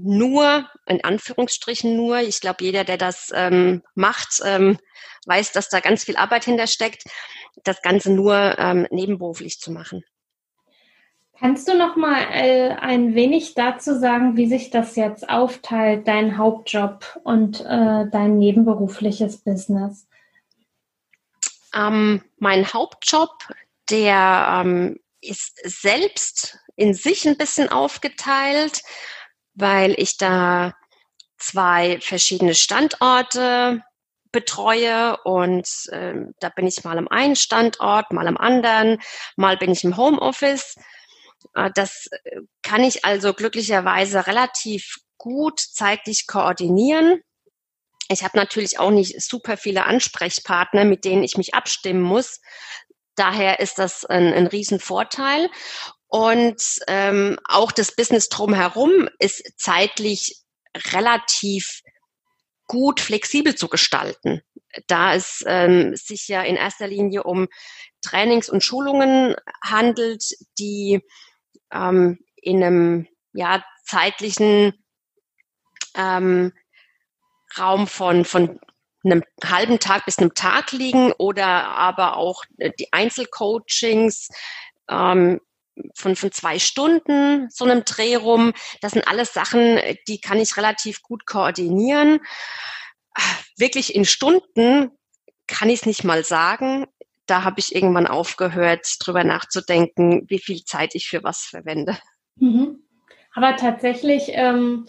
nur, 0.00 0.68
in 0.86 1.02
Anführungsstrichen 1.02 1.96
nur, 1.96 2.20
ich 2.20 2.40
glaube, 2.40 2.64
jeder, 2.64 2.84
der 2.84 2.98
das 2.98 3.32
ähm, 3.34 3.82
macht, 3.96 4.40
ähm, 4.44 4.78
weiß, 5.26 5.52
dass 5.52 5.68
da 5.68 5.80
ganz 5.80 6.04
viel 6.04 6.16
Arbeit 6.16 6.44
hintersteckt, 6.44 7.02
das 7.64 7.82
Ganze 7.82 8.12
nur 8.12 8.56
ähm, 8.58 8.86
nebenberuflich 8.90 9.58
zu 9.58 9.72
machen. 9.72 10.04
Kannst 11.40 11.68
du 11.68 11.74
noch 11.74 11.94
mal 11.94 12.20
äh, 12.32 12.70
ein 12.70 13.14
wenig 13.14 13.54
dazu 13.54 13.96
sagen, 13.96 14.36
wie 14.36 14.48
sich 14.48 14.70
das 14.70 14.96
jetzt 14.96 15.28
aufteilt, 15.28 16.08
dein 16.08 16.36
Hauptjob 16.36 17.20
und 17.22 17.60
äh, 17.60 18.06
dein 18.10 18.38
nebenberufliches 18.38 19.38
Business? 19.38 20.08
Ähm, 21.72 22.24
mein 22.38 22.72
Hauptjob, 22.72 23.30
der 23.88 24.62
ähm, 24.64 24.98
ist 25.20 25.60
selbst 25.62 26.58
in 26.74 26.92
sich 26.94 27.26
ein 27.28 27.36
bisschen 27.36 27.68
aufgeteilt, 27.68 28.82
weil 29.54 29.94
ich 29.96 30.16
da 30.16 30.74
zwei 31.36 32.00
verschiedene 32.00 32.56
Standorte 32.56 33.84
betreue 34.32 35.16
und 35.22 35.68
äh, 35.92 36.14
da 36.40 36.48
bin 36.48 36.66
ich 36.66 36.82
mal 36.82 36.98
am 36.98 37.06
einen 37.06 37.36
Standort, 37.36 38.12
mal 38.12 38.26
am 38.26 38.36
anderen, 38.36 39.00
mal 39.36 39.56
bin 39.56 39.70
ich 39.70 39.84
im 39.84 39.96
Homeoffice 39.96 40.74
das 41.74 42.08
äh, 42.24 42.40
kann 42.62 42.84
ich 42.84 43.04
also 43.04 43.34
glücklicherweise 43.34 44.26
relativ 44.26 44.96
gut 45.16 45.60
zeitlich 45.60 46.26
koordinieren. 46.26 47.20
Ich 48.08 48.22
habe 48.22 48.38
natürlich 48.38 48.78
auch 48.78 48.90
nicht 48.90 49.20
super 49.22 49.56
viele 49.56 49.84
Ansprechpartner, 49.84 50.84
mit 50.84 51.04
denen 51.04 51.22
ich 51.22 51.36
mich 51.36 51.54
abstimmen 51.54 52.00
muss. 52.00 52.40
Daher 53.16 53.60
ist 53.60 53.78
das 53.78 54.04
ein, 54.04 54.32
ein 54.32 54.46
Riesenvorteil. 54.46 55.50
Und 56.06 56.62
ähm, 56.86 57.38
auch 57.44 57.70
das 57.70 57.94
Business 57.94 58.30
drumherum 58.30 59.10
ist 59.18 59.42
zeitlich 59.58 60.42
relativ 60.92 61.82
gut 62.66 63.00
flexibel 63.00 63.54
zu 63.54 63.68
gestalten. 63.68 64.42
Da 64.86 65.14
es 65.14 65.42
ähm, 65.46 65.96
sich 65.96 66.28
ja 66.28 66.42
in 66.42 66.56
erster 66.56 66.86
Linie 66.86 67.24
um 67.24 67.48
Trainings 68.00 68.48
und 68.48 68.62
Schulungen 68.62 69.34
handelt, 69.62 70.22
die 70.58 71.02
ähm, 71.72 72.18
in 72.36 72.62
einem 72.62 73.08
ja, 73.32 73.64
zeitlichen 73.84 74.72
ähm, 75.94 76.52
Raum 77.58 77.86
von, 77.86 78.24
von 78.24 78.60
einem 79.04 79.22
halben 79.44 79.78
Tag 79.78 80.04
bis 80.04 80.18
einem 80.18 80.34
Tag 80.34 80.72
liegen 80.72 81.12
oder 81.12 81.46
aber 81.46 82.16
auch 82.16 82.44
äh, 82.58 82.70
die 82.78 82.92
Einzelcoachings 82.92 84.28
ähm, 84.90 85.40
von, 85.94 86.16
von 86.16 86.32
zwei 86.32 86.58
Stunden, 86.58 87.48
so 87.50 87.64
einem 87.64 87.84
Dreh 87.84 88.16
rum. 88.16 88.52
Das 88.80 88.92
sind 88.92 89.06
alles 89.06 89.32
Sachen, 89.32 89.78
die 90.08 90.20
kann 90.20 90.40
ich 90.40 90.56
relativ 90.56 91.02
gut 91.02 91.26
koordinieren. 91.26 92.20
Wirklich 93.56 93.94
in 93.94 94.04
Stunden 94.04 94.90
kann 95.46 95.70
ich 95.70 95.80
es 95.80 95.86
nicht 95.86 96.04
mal 96.04 96.24
sagen 96.24 96.86
da 97.28 97.44
habe 97.44 97.60
ich 97.60 97.74
irgendwann 97.74 98.06
aufgehört, 98.06 98.86
drüber 99.00 99.24
nachzudenken, 99.24 100.24
wie 100.28 100.38
viel 100.38 100.64
Zeit 100.64 100.94
ich 100.94 101.08
für 101.08 101.22
was 101.22 101.42
verwende. 101.42 101.96
Mhm. 102.36 102.80
Aber 103.34 103.56
tatsächlich 103.56 104.30
ähm, 104.32 104.86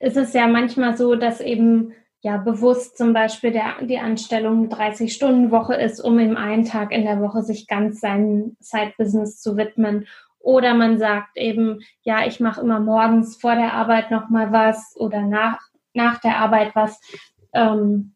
ist 0.00 0.16
es 0.16 0.32
ja 0.32 0.46
manchmal 0.46 0.96
so, 0.96 1.14
dass 1.14 1.40
eben 1.40 1.92
ja 2.20 2.36
bewusst 2.38 2.98
zum 2.98 3.12
Beispiel 3.12 3.52
der, 3.52 3.76
die 3.82 3.98
Anstellung 3.98 4.68
30-Stunden-Woche 4.68 5.74
ist, 5.74 6.00
um 6.00 6.18
im 6.18 6.36
einen 6.36 6.64
Tag 6.64 6.90
in 6.92 7.04
der 7.04 7.20
Woche 7.20 7.42
sich 7.42 7.68
ganz 7.68 8.00
seinem 8.00 8.56
Side-Business 8.58 9.40
zu 9.40 9.56
widmen. 9.56 10.08
Oder 10.40 10.74
man 10.74 10.98
sagt 10.98 11.36
eben, 11.36 11.80
ja, 12.02 12.26
ich 12.26 12.40
mache 12.40 12.60
immer 12.60 12.80
morgens 12.80 13.36
vor 13.36 13.54
der 13.54 13.74
Arbeit 13.74 14.10
nochmal 14.10 14.52
was 14.52 14.94
oder 14.96 15.22
nach, 15.22 15.60
nach 15.92 16.20
der 16.20 16.38
Arbeit 16.38 16.74
was. 16.74 17.00
Ähm, 17.52 18.15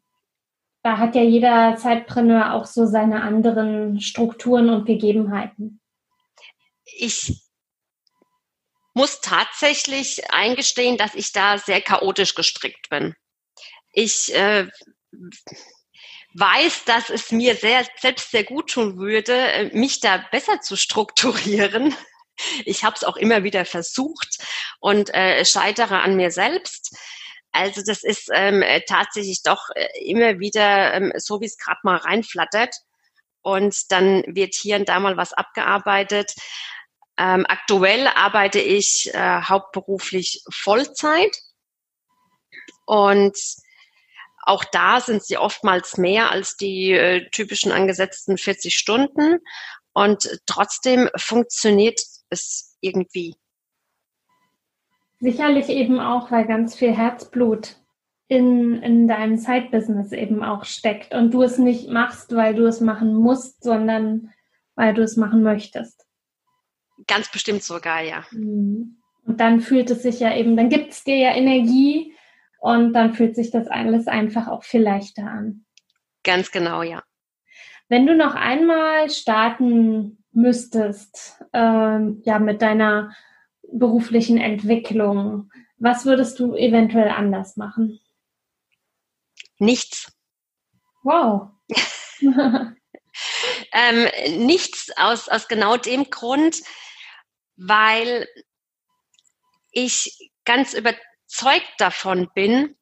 da 0.83 0.97
hat 0.97 1.15
ja 1.15 1.21
jeder 1.21 1.75
Zeitpreneur 1.77 2.53
auch 2.53 2.65
so 2.65 2.85
seine 2.85 3.21
anderen 3.21 4.01
Strukturen 4.01 4.69
und 4.69 4.85
Gegebenheiten. 4.85 5.79
Ich 6.83 7.43
muss 8.93 9.21
tatsächlich 9.21 10.31
eingestehen, 10.31 10.97
dass 10.97 11.15
ich 11.15 11.31
da 11.31 11.57
sehr 11.57 11.81
chaotisch 11.81 12.35
gestrickt 12.35 12.89
bin. 12.89 13.15
Ich 13.93 14.33
äh, 14.33 14.67
weiß, 16.33 16.85
dass 16.85 17.09
es 17.09 17.31
mir 17.31 17.55
sehr, 17.55 17.85
selbst 17.99 18.31
sehr 18.31 18.43
gut 18.43 18.71
tun 18.71 18.97
würde, 18.97 19.69
mich 19.73 19.99
da 19.99 20.17
besser 20.31 20.61
zu 20.61 20.75
strukturieren. 20.75 21.95
Ich 22.65 22.83
habe 22.83 22.95
es 22.95 23.03
auch 23.03 23.17
immer 23.17 23.43
wieder 23.43 23.65
versucht 23.65 24.39
und 24.79 25.13
äh, 25.13 25.45
scheitere 25.45 26.01
an 26.01 26.15
mir 26.15 26.31
selbst. 26.31 26.97
Also 27.51 27.81
das 27.85 28.03
ist 28.03 28.29
ähm, 28.33 28.61
äh, 28.61 28.81
tatsächlich 28.87 29.43
doch 29.43 29.69
äh, 29.75 29.87
immer 30.05 30.39
wieder 30.39 30.93
ähm, 30.93 31.11
so, 31.17 31.41
wie 31.41 31.45
es 31.45 31.57
gerade 31.57 31.79
mal 31.83 31.97
reinflattert. 31.97 32.75
Und 33.41 33.91
dann 33.91 34.23
wird 34.27 34.53
hier 34.53 34.77
und 34.77 34.87
da 34.87 34.99
mal 34.99 35.17
was 35.17 35.33
abgearbeitet. 35.33 36.33
Ähm, 37.17 37.45
aktuell 37.47 38.07
arbeite 38.07 38.59
ich 38.59 39.13
äh, 39.13 39.41
hauptberuflich 39.41 40.43
Vollzeit. 40.49 41.35
Und 42.85 43.37
auch 44.43 44.63
da 44.65 45.01
sind 45.01 45.23
sie 45.23 45.37
oftmals 45.37 45.97
mehr 45.97 46.31
als 46.31 46.55
die 46.57 46.91
äh, 46.91 47.29
typischen 47.31 47.71
angesetzten 47.71 48.37
40 48.37 48.75
Stunden. 48.75 49.39
Und 49.93 50.39
trotzdem 50.45 51.09
funktioniert 51.17 51.99
es 52.29 52.77
irgendwie. 52.79 53.35
Sicherlich 55.21 55.69
eben 55.69 55.99
auch, 55.99 56.31
weil 56.31 56.45
ganz 56.45 56.75
viel 56.75 56.91
Herzblut 56.91 57.77
in, 58.27 58.81
in 58.81 59.07
deinem 59.07 59.37
Side-Business 59.37 60.11
eben 60.13 60.43
auch 60.43 60.65
steckt 60.65 61.13
und 61.13 61.31
du 61.31 61.43
es 61.43 61.59
nicht 61.59 61.89
machst, 61.89 62.35
weil 62.35 62.55
du 62.55 62.65
es 62.65 62.81
machen 62.81 63.13
musst, 63.13 63.63
sondern 63.63 64.33
weil 64.75 64.95
du 64.95 65.03
es 65.03 65.17
machen 65.17 65.43
möchtest. 65.43 66.07
Ganz 67.05 67.31
bestimmt 67.31 67.61
sogar, 67.61 68.01
ja. 68.01 68.25
Mhm. 68.31 68.97
Und 69.23 69.39
dann 69.39 69.61
fühlt 69.61 69.91
es 69.91 70.01
sich 70.01 70.19
ja 70.19 70.35
eben, 70.35 70.57
dann 70.57 70.69
gibt 70.69 70.91
es 70.91 71.03
dir 71.03 71.17
ja 71.17 71.35
Energie 71.35 72.15
und 72.59 72.93
dann 72.93 73.13
fühlt 73.13 73.35
sich 73.35 73.51
das 73.51 73.67
alles 73.67 74.07
einfach 74.07 74.47
auch 74.47 74.63
viel 74.63 74.81
leichter 74.81 75.23
an. 75.23 75.65
Ganz 76.23 76.51
genau, 76.51 76.81
ja. 76.81 77.03
Wenn 77.89 78.07
du 78.07 78.15
noch 78.15 78.33
einmal 78.33 79.11
starten 79.11 80.23
müsstest, 80.31 81.43
ähm, 81.53 82.21
ja, 82.23 82.39
mit 82.39 82.63
deiner 82.63 83.11
beruflichen 83.71 84.37
Entwicklung, 84.37 85.51
was 85.77 86.05
würdest 86.05 86.39
du 86.39 86.55
eventuell 86.55 87.09
anders 87.09 87.57
machen? 87.57 87.99
Nichts. 89.57 90.11
Wow. 91.03 91.49
ähm, 93.73 94.07
nichts 94.45 94.91
aus, 94.97 95.29
aus 95.29 95.47
genau 95.47 95.77
dem 95.77 96.09
Grund, 96.09 96.61
weil 97.55 98.27
ich 99.71 100.31
ganz 100.45 100.73
überzeugt 100.73 101.73
davon 101.77 102.29
bin, 102.33 102.75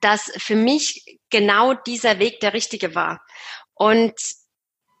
dass 0.00 0.32
für 0.36 0.56
mich 0.56 1.18
genau 1.30 1.74
dieser 1.74 2.18
Weg 2.18 2.40
der 2.40 2.52
richtige 2.52 2.94
war. 2.94 3.24
Und 3.74 4.14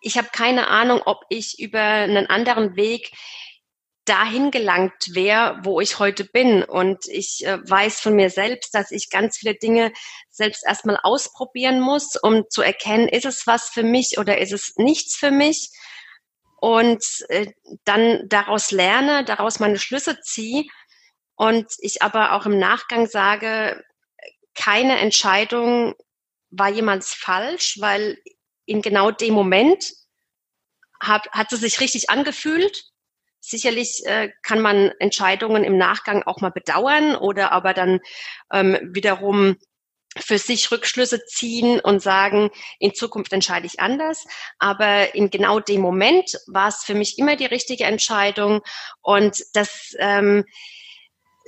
ich 0.00 0.18
habe 0.18 0.28
keine 0.32 0.68
Ahnung, 0.68 1.02
ob 1.04 1.24
ich 1.28 1.60
über 1.60 1.80
einen 1.80 2.26
anderen 2.26 2.74
Weg 2.74 3.12
dahin 4.04 4.50
gelangt 4.50 5.14
wäre, 5.14 5.58
wo 5.62 5.80
ich 5.80 5.98
heute 5.98 6.24
bin. 6.24 6.64
Und 6.64 7.06
ich 7.06 7.44
äh, 7.46 7.58
weiß 7.68 8.00
von 8.00 8.14
mir 8.14 8.30
selbst, 8.30 8.74
dass 8.74 8.90
ich 8.90 9.10
ganz 9.10 9.38
viele 9.38 9.54
Dinge 9.54 9.92
selbst 10.30 10.64
erstmal 10.66 10.98
ausprobieren 11.02 11.80
muss, 11.80 12.16
um 12.16 12.44
zu 12.50 12.62
erkennen, 12.62 13.08
ist 13.08 13.26
es 13.26 13.46
was 13.46 13.68
für 13.68 13.82
mich 13.82 14.18
oder 14.18 14.38
ist 14.38 14.52
es 14.52 14.74
nichts 14.76 15.16
für 15.16 15.30
mich. 15.30 15.70
Und 16.60 17.04
äh, 17.28 17.52
dann 17.84 18.28
daraus 18.28 18.70
lerne, 18.70 19.24
daraus 19.24 19.60
meine 19.60 19.78
Schlüsse 19.78 20.20
ziehe. 20.20 20.64
Und 21.36 21.66
ich 21.78 22.02
aber 22.02 22.32
auch 22.32 22.46
im 22.46 22.58
Nachgang 22.58 23.06
sage, 23.06 23.84
keine 24.54 24.98
Entscheidung 24.98 25.94
war 26.50 26.68
jemals 26.68 27.14
falsch, 27.14 27.78
weil 27.80 28.18
in 28.66 28.82
genau 28.82 29.10
dem 29.10 29.34
Moment 29.34 29.92
hat, 31.00 31.28
hat 31.32 31.50
sie 31.50 31.56
sich 31.56 31.80
richtig 31.80 32.10
angefühlt 32.10 32.91
Sicherlich 33.44 34.02
äh, 34.06 34.30
kann 34.42 34.60
man 34.60 34.92
Entscheidungen 35.00 35.64
im 35.64 35.76
Nachgang 35.76 36.22
auch 36.22 36.40
mal 36.40 36.52
bedauern 36.52 37.16
oder 37.16 37.50
aber 37.50 37.74
dann 37.74 37.98
ähm, 38.52 38.78
wiederum 38.94 39.56
für 40.16 40.38
sich 40.38 40.70
Rückschlüsse 40.70 41.24
ziehen 41.24 41.80
und 41.80 42.00
sagen, 42.00 42.50
in 42.78 42.94
Zukunft 42.94 43.32
entscheide 43.32 43.66
ich 43.66 43.80
anders. 43.80 44.24
Aber 44.60 45.14
in 45.16 45.30
genau 45.30 45.58
dem 45.58 45.80
Moment 45.80 46.38
war 46.46 46.68
es 46.68 46.84
für 46.84 46.94
mich 46.94 47.18
immer 47.18 47.34
die 47.34 47.46
richtige 47.46 47.84
Entscheidung 47.84 48.60
und 49.00 49.42
das 49.54 49.96
ähm, 49.98 50.44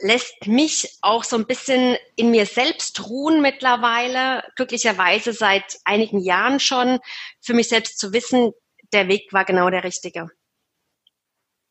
lässt 0.03 0.49
mich 0.49 0.99
auch 1.01 1.23
so 1.23 1.37
ein 1.37 1.47
bisschen 1.47 1.97
in 2.17 2.33
mir 2.33 2.47
selbst 2.47 3.07
ruhen 3.07 3.41
mittlerweile, 3.41 4.43
glücklicherweise 4.57 5.33
seit 5.33 5.79
einigen 5.85 6.19
Jahren 6.19 6.59
schon, 6.59 6.99
für 7.41 7.55
mich 7.55 7.69
selbst 7.69 8.01
zu 8.01 8.13
wissen, 8.13 8.51
der 8.93 9.07
Weg 9.07 9.33
war 9.33 9.45
genau 9.45 9.71
der 9.71 9.85
richtige. 9.85 10.29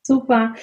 Super. 0.06 0.54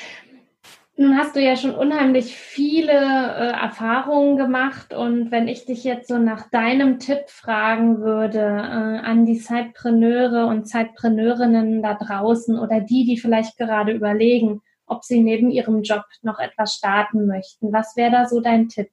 Nun 0.98 1.18
hast 1.18 1.36
du 1.36 1.42
ja 1.42 1.56
schon 1.56 1.74
unheimlich 1.74 2.36
viele 2.36 2.92
äh, 2.92 3.52
Erfahrungen 3.60 4.38
gemacht 4.38 4.94
und 4.94 5.32
wenn 5.32 5.48
ich 5.48 5.66
dich 5.66 5.84
jetzt 5.84 6.10
so 6.10 6.20
nach 6.20 6.52
deinem 6.52 7.00
Tipp 7.00 7.28
fragen 7.28 8.02
würde 8.02 8.38
äh, 8.38 9.04
an 9.04 9.26
die 9.26 9.40
Zeitpreneure 9.40 10.46
und 10.46 10.68
Zeitpreneurinnen 10.68 11.82
da 11.82 11.96
draußen 11.96 12.60
oder 12.60 12.82
die, 12.82 13.06
die 13.06 13.18
vielleicht 13.18 13.58
gerade 13.58 13.94
überlegen, 13.94 14.62
ob 14.86 15.04
sie 15.04 15.22
neben 15.22 15.50
ihrem 15.50 15.82
Job 15.82 16.04
noch 16.22 16.38
etwas 16.38 16.76
starten 16.76 17.26
möchten, 17.26 17.74
was 17.74 17.96
wäre 17.96 18.12
da 18.12 18.28
so 18.28 18.42
dein 18.42 18.70
Tipp? 18.70 18.92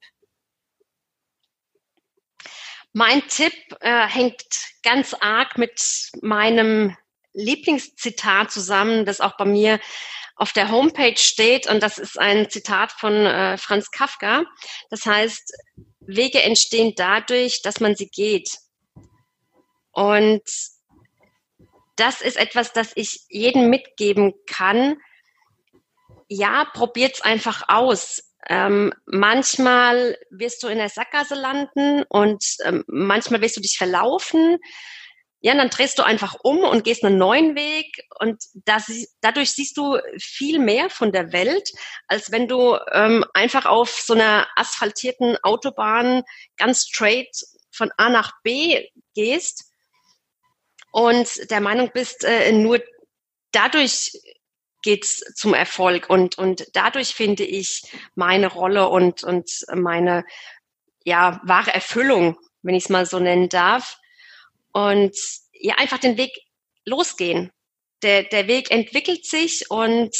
Mein 2.94 3.20
Tipp 3.28 3.52
äh, 3.80 4.06
hängt 4.06 4.46
ganz 4.82 5.14
arg 5.20 5.58
mit 5.58 6.10
meinem 6.22 6.96
Lieblingszitat 7.34 8.50
zusammen, 8.50 9.04
das 9.04 9.20
auch 9.20 9.36
bei 9.36 9.44
mir 9.44 9.78
auf 10.38 10.52
der 10.52 10.70
Homepage 10.70 11.18
steht, 11.18 11.68
und 11.68 11.82
das 11.82 11.98
ist 11.98 12.18
ein 12.18 12.48
Zitat 12.48 12.92
von 12.92 13.12
äh, 13.12 13.58
Franz 13.58 13.90
Kafka. 13.90 14.44
Das 14.88 15.04
heißt, 15.04 15.52
Wege 16.00 16.42
entstehen 16.42 16.94
dadurch, 16.96 17.60
dass 17.62 17.80
man 17.80 17.96
sie 17.96 18.08
geht. 18.08 18.48
Und 19.90 20.42
das 21.96 22.20
ist 22.20 22.36
etwas, 22.36 22.72
das 22.72 22.92
ich 22.94 23.24
jedem 23.28 23.68
mitgeben 23.68 24.32
kann. 24.46 24.96
Ja, 26.28 26.66
probiert's 26.72 27.20
einfach 27.20 27.64
aus. 27.68 28.22
Ähm, 28.48 28.94
manchmal 29.06 30.16
wirst 30.30 30.62
du 30.62 30.68
in 30.68 30.78
der 30.78 30.88
Sackgasse 30.88 31.34
landen 31.34 32.04
und 32.08 32.44
ähm, 32.64 32.84
manchmal 32.86 33.40
wirst 33.40 33.56
du 33.56 33.60
dich 33.60 33.76
verlaufen. 33.76 34.58
Ja, 35.40 35.54
dann 35.54 35.70
drehst 35.70 35.98
du 35.98 36.02
einfach 36.02 36.34
um 36.42 36.58
und 36.58 36.82
gehst 36.82 37.04
einen 37.04 37.16
neuen 37.16 37.54
Weg 37.54 38.02
und 38.18 38.42
das, 38.64 38.90
dadurch 39.20 39.52
siehst 39.52 39.76
du 39.76 39.98
viel 40.18 40.58
mehr 40.58 40.90
von 40.90 41.12
der 41.12 41.32
Welt, 41.32 41.70
als 42.08 42.32
wenn 42.32 42.48
du 42.48 42.76
ähm, 42.92 43.24
einfach 43.34 43.64
auf 43.64 43.90
so 43.90 44.14
einer 44.14 44.48
asphaltierten 44.56 45.36
Autobahn 45.44 46.24
ganz 46.56 46.86
straight 46.88 47.30
von 47.70 47.92
A 47.96 48.08
nach 48.08 48.32
B 48.42 48.88
gehst 49.14 49.70
und 50.90 51.50
der 51.50 51.60
Meinung 51.60 51.92
bist, 51.94 52.24
äh, 52.24 52.50
nur 52.50 52.82
dadurch 53.52 54.10
geht's 54.82 55.20
zum 55.36 55.54
Erfolg 55.54 56.10
und, 56.10 56.36
und 56.36 56.66
dadurch 56.72 57.14
finde 57.14 57.44
ich 57.44 57.82
meine 58.16 58.48
Rolle 58.48 58.88
und, 58.88 59.22
und 59.22 59.48
meine 59.72 60.24
ja, 61.04 61.40
wahre 61.44 61.72
Erfüllung, 61.72 62.36
wenn 62.62 62.74
ich 62.74 62.84
es 62.84 62.90
mal 62.90 63.06
so 63.06 63.20
nennen 63.20 63.48
darf 63.48 63.98
und 64.86 65.16
ja, 65.52 65.74
einfach 65.76 65.98
den 65.98 66.16
Weg 66.16 66.32
losgehen. 66.84 67.50
Der, 68.02 68.22
der 68.22 68.46
Weg 68.46 68.70
entwickelt 68.70 69.26
sich 69.26 69.70
und 69.70 70.14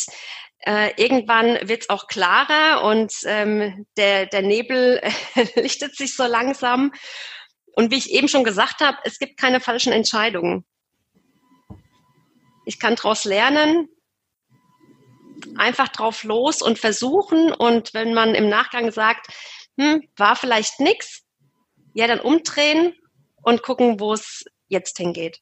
äh, 0.66 0.90
irgendwann 0.96 1.68
wird 1.68 1.82
es 1.82 1.90
auch 1.90 2.08
klarer 2.08 2.82
und 2.84 3.12
ähm, 3.24 3.86
der, 3.96 4.26
der 4.26 4.42
Nebel 4.42 5.00
lichtet 5.54 5.96
sich 5.96 6.16
so 6.16 6.24
langsam. 6.24 6.92
Und 7.74 7.92
wie 7.92 7.98
ich 7.98 8.10
eben 8.10 8.26
schon 8.26 8.42
gesagt 8.42 8.80
habe, 8.80 8.98
es 9.04 9.20
gibt 9.20 9.38
keine 9.38 9.60
falschen 9.60 9.92
Entscheidungen. 9.92 10.64
Ich 12.66 12.80
kann 12.80 12.96
daraus 12.96 13.24
lernen, 13.24 13.88
einfach 15.56 15.88
drauf 15.88 16.24
los 16.24 16.60
und 16.60 16.80
versuchen. 16.80 17.52
Und 17.52 17.94
wenn 17.94 18.12
man 18.12 18.34
im 18.34 18.48
Nachgang 18.48 18.90
sagt, 18.90 19.28
hm, 19.78 20.02
war 20.16 20.34
vielleicht 20.34 20.80
nix, 20.80 21.22
ja, 21.94 22.08
dann 22.08 22.18
umdrehen 22.18 22.96
und 23.48 23.62
gucken, 23.62 23.98
wo 23.98 24.12
es 24.12 24.44
jetzt 24.68 24.98
hingeht. 24.98 25.40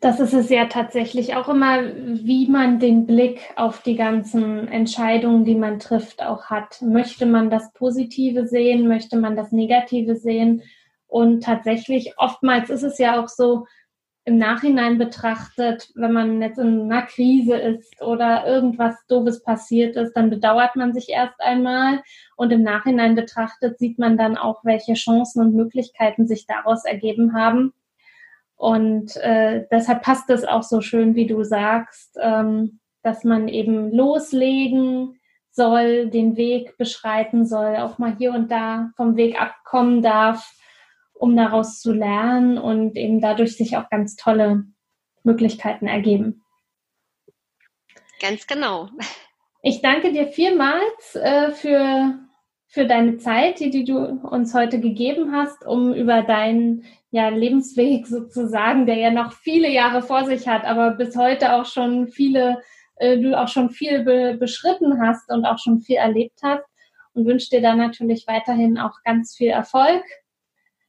Das 0.00 0.20
ist 0.20 0.34
es 0.34 0.50
ja 0.50 0.66
tatsächlich 0.66 1.34
auch 1.34 1.48
immer, 1.48 1.82
wie 1.82 2.46
man 2.46 2.78
den 2.78 3.06
Blick 3.06 3.40
auf 3.56 3.82
die 3.82 3.96
ganzen 3.96 4.68
Entscheidungen, 4.68 5.46
die 5.46 5.54
man 5.54 5.78
trifft, 5.78 6.22
auch 6.22 6.44
hat. 6.44 6.82
Möchte 6.82 7.24
man 7.24 7.48
das 7.48 7.72
Positive 7.72 8.46
sehen? 8.46 8.86
Möchte 8.86 9.16
man 9.16 9.34
das 9.34 9.50
Negative 9.50 10.14
sehen? 10.14 10.62
Und 11.06 11.42
tatsächlich, 11.42 12.12
oftmals 12.18 12.68
ist 12.68 12.82
es 12.82 12.98
ja 12.98 13.18
auch 13.18 13.28
so, 13.28 13.64
im 14.26 14.38
Nachhinein 14.38 14.98
betrachtet, 14.98 15.88
wenn 15.94 16.12
man 16.12 16.42
jetzt 16.42 16.58
in 16.58 16.90
einer 16.90 17.02
Krise 17.02 17.54
ist 17.54 18.02
oder 18.02 18.44
irgendwas 18.44 18.96
Doofes 19.06 19.44
passiert 19.44 19.94
ist, 19.94 20.14
dann 20.14 20.30
bedauert 20.30 20.74
man 20.74 20.92
sich 20.92 21.10
erst 21.10 21.40
einmal 21.40 22.02
und 22.36 22.50
im 22.50 22.64
Nachhinein 22.64 23.14
betrachtet 23.14 23.78
sieht 23.78 24.00
man 24.00 24.18
dann 24.18 24.36
auch, 24.36 24.64
welche 24.64 24.94
Chancen 24.94 25.40
und 25.40 25.54
Möglichkeiten 25.54 26.26
sich 26.26 26.44
daraus 26.44 26.84
ergeben 26.84 27.34
haben. 27.34 27.72
Und 28.56 29.16
äh, 29.18 29.64
deshalb 29.70 30.02
passt 30.02 30.28
es 30.28 30.44
auch 30.44 30.64
so 30.64 30.80
schön, 30.80 31.14
wie 31.14 31.28
du 31.28 31.44
sagst, 31.44 32.18
ähm, 32.20 32.80
dass 33.04 33.22
man 33.22 33.46
eben 33.46 33.92
loslegen 33.92 35.20
soll, 35.52 36.10
den 36.10 36.36
Weg 36.36 36.76
beschreiten 36.78 37.46
soll, 37.46 37.76
auch 37.76 37.98
mal 37.98 38.16
hier 38.18 38.32
und 38.32 38.50
da 38.50 38.90
vom 38.96 39.14
Weg 39.14 39.40
abkommen 39.40 40.02
darf 40.02 40.55
um 41.18 41.36
daraus 41.36 41.80
zu 41.80 41.92
lernen 41.92 42.58
und 42.58 42.96
eben 42.96 43.20
dadurch 43.20 43.56
sich 43.56 43.76
auch 43.76 43.88
ganz 43.90 44.16
tolle 44.16 44.64
Möglichkeiten 45.22 45.86
ergeben. 45.86 46.42
Ganz 48.20 48.46
genau. 48.46 48.88
Ich 49.62 49.82
danke 49.82 50.12
dir 50.12 50.28
vielmals 50.28 51.16
äh, 51.16 51.50
für, 51.50 52.18
für 52.68 52.86
deine 52.86 53.18
Zeit, 53.18 53.60
die, 53.60 53.70
die 53.70 53.84
du 53.84 53.98
uns 53.98 54.54
heute 54.54 54.80
gegeben 54.80 55.32
hast, 55.32 55.66
um 55.66 55.92
über 55.92 56.22
deinen 56.22 56.84
ja, 57.10 57.28
Lebensweg 57.28 58.06
sozusagen, 58.06 58.86
der 58.86 58.96
ja 58.96 59.10
noch 59.10 59.32
viele 59.32 59.70
Jahre 59.70 60.02
vor 60.02 60.24
sich 60.24 60.46
hat, 60.46 60.64
aber 60.64 60.92
bis 60.92 61.16
heute 61.16 61.54
auch 61.54 61.66
schon 61.66 62.08
viele, 62.08 62.62
äh, 62.96 63.18
du 63.18 63.38
auch 63.38 63.48
schon 63.48 63.70
viel 63.70 64.04
be 64.04 64.36
beschritten 64.38 65.00
hast 65.00 65.30
und 65.30 65.44
auch 65.44 65.58
schon 65.58 65.80
viel 65.80 65.96
erlebt 65.96 66.38
hast 66.42 66.64
und 67.14 67.26
wünsche 67.26 67.50
dir 67.50 67.62
dann 67.62 67.78
natürlich 67.78 68.26
weiterhin 68.26 68.78
auch 68.78 69.02
ganz 69.04 69.34
viel 69.34 69.48
Erfolg 69.48 70.04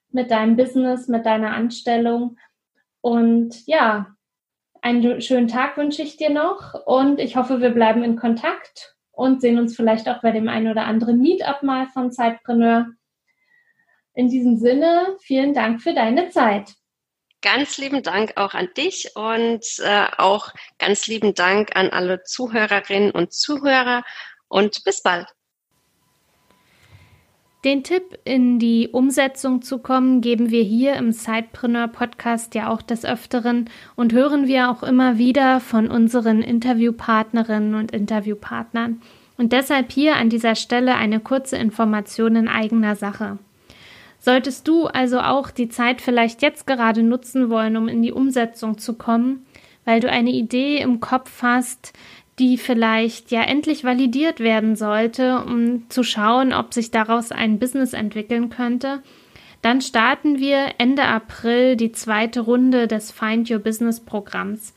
mit 0.10 0.32
deinem 0.32 0.56
Business, 0.56 1.08
mit 1.08 1.26
deiner 1.26 1.54
Anstellung. 1.54 2.38
Und 3.02 3.66
ja, 3.68 4.16
einen 4.82 5.22
schönen 5.22 5.48
Tag 5.48 5.78
wünsche 5.78 6.02
ich 6.02 6.18
dir 6.18 6.30
noch 6.30 6.74
und 6.86 7.20
ich 7.20 7.36
hoffe, 7.36 7.62
wir 7.62 7.72
bleiben 7.72 8.04
in 8.04 8.16
Kontakt 8.16 8.96
und 9.12 9.42
sehen 9.42 9.58
uns 9.58 9.76
vielleicht 9.76 10.08
auch 10.08 10.22
bei 10.22 10.32
dem 10.32 10.48
einen 10.48 10.70
oder 10.70 10.86
anderen 10.86 11.20
Meetup 11.20 11.64
mal 11.64 11.88
von 11.88 12.12
Zeitpreneur. 12.12 12.88
In 14.14 14.30
diesem 14.30 14.58
Sinne, 14.58 15.16
vielen 15.20 15.54
Dank 15.54 15.82
für 15.82 15.94
deine 15.94 16.30
Zeit. 16.30 16.74
Ganz 17.42 17.78
lieben 17.78 18.02
Dank 18.02 18.34
auch 18.36 18.54
an 18.54 18.70
dich 18.76 19.12
und 19.16 19.64
äh, 19.80 20.08
auch 20.18 20.52
ganz 20.80 21.06
lieben 21.06 21.36
Dank 21.36 21.76
an 21.76 21.90
alle 21.90 22.24
Zuhörerinnen 22.24 23.12
und 23.12 23.32
Zuhörer 23.32 24.04
und 24.48 24.84
bis 24.84 25.04
bald. 25.04 25.28
Den 27.68 27.84
Tipp, 27.84 28.18
in 28.24 28.60
die 28.60 28.88
Umsetzung 28.94 29.62
zu 29.62 29.80
kommen, 29.80 30.22
geben 30.22 30.52
wir 30.52 30.64
hier 30.64 30.96
im 30.96 31.12
Sidepreneur 31.12 31.90
Podcast 31.90 32.56
ja 32.56 32.70
auch 32.70 32.82
des 32.82 33.04
Öfteren 33.04 33.70
und 33.98 34.14
hören 34.14 34.48
wir 34.48 34.72
auch 34.72 34.84
immer 34.84 35.18
wieder 35.18 35.60
von 35.60 35.90
unseren 35.90 36.42
Interviewpartnerinnen 36.42 37.76
und 37.76 37.92
Interviewpartnern. 37.92 39.02
Und 39.36 39.52
deshalb 39.52 39.92
hier 39.92 40.16
an 40.16 40.30
dieser 40.30 40.56
Stelle 40.56 40.96
eine 40.96 41.20
kurze 41.20 41.58
Information 41.58 42.38
in 42.38 42.48
eigener 42.48 42.96
Sache. 42.96 43.38
Solltest 44.18 44.66
du 44.70 44.86
also 44.86 45.20
auch 45.20 45.52
die 45.52 45.68
Zeit 45.68 46.00
vielleicht 46.00 46.42
jetzt 46.42 46.68
gerade 46.68 47.04
nutzen 47.04 47.50
wollen, 47.50 47.76
um 47.76 47.90
in 47.90 48.02
die 48.02 48.14
Umsetzung 48.14 48.78
zu 48.78 48.94
kommen, 48.94 49.46
weil 49.84 50.00
du 50.00 50.10
eine 50.10 50.32
Idee 50.32 50.78
im 50.78 51.02
Kopf 51.02 51.42
hast, 51.42 51.92
die 52.40 52.58
vielleicht 52.58 53.32
ja 53.32 53.42
endlich 53.42 53.84
validiert 53.84 54.40
werden 54.40 54.76
sollte, 54.76 55.44
um 55.44 55.90
zu 55.90 56.04
schauen, 56.04 56.54
ob 56.54 56.74
sich 56.74 56.92
daraus 56.92 57.32
ein 57.32 57.60
Business 57.60 57.94
entwickeln 57.94 58.50
könnte, 58.50 59.02
dann 59.64 59.82
starten 59.82 60.40
wir 60.40 60.76
Ende 60.78 61.04
April 61.04 61.76
die 61.76 61.92
zweite 61.92 62.42
Runde 62.42 62.88
des 62.88 63.12
Find 63.12 63.50
Your 63.50 63.60
Business 63.60 64.00
Programms. 64.00 64.76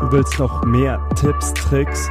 Du 0.00 0.12
willst 0.12 0.38
noch 0.38 0.66
mehr 0.66 1.00
Tipps, 1.18 1.54
Tricks 1.54 2.10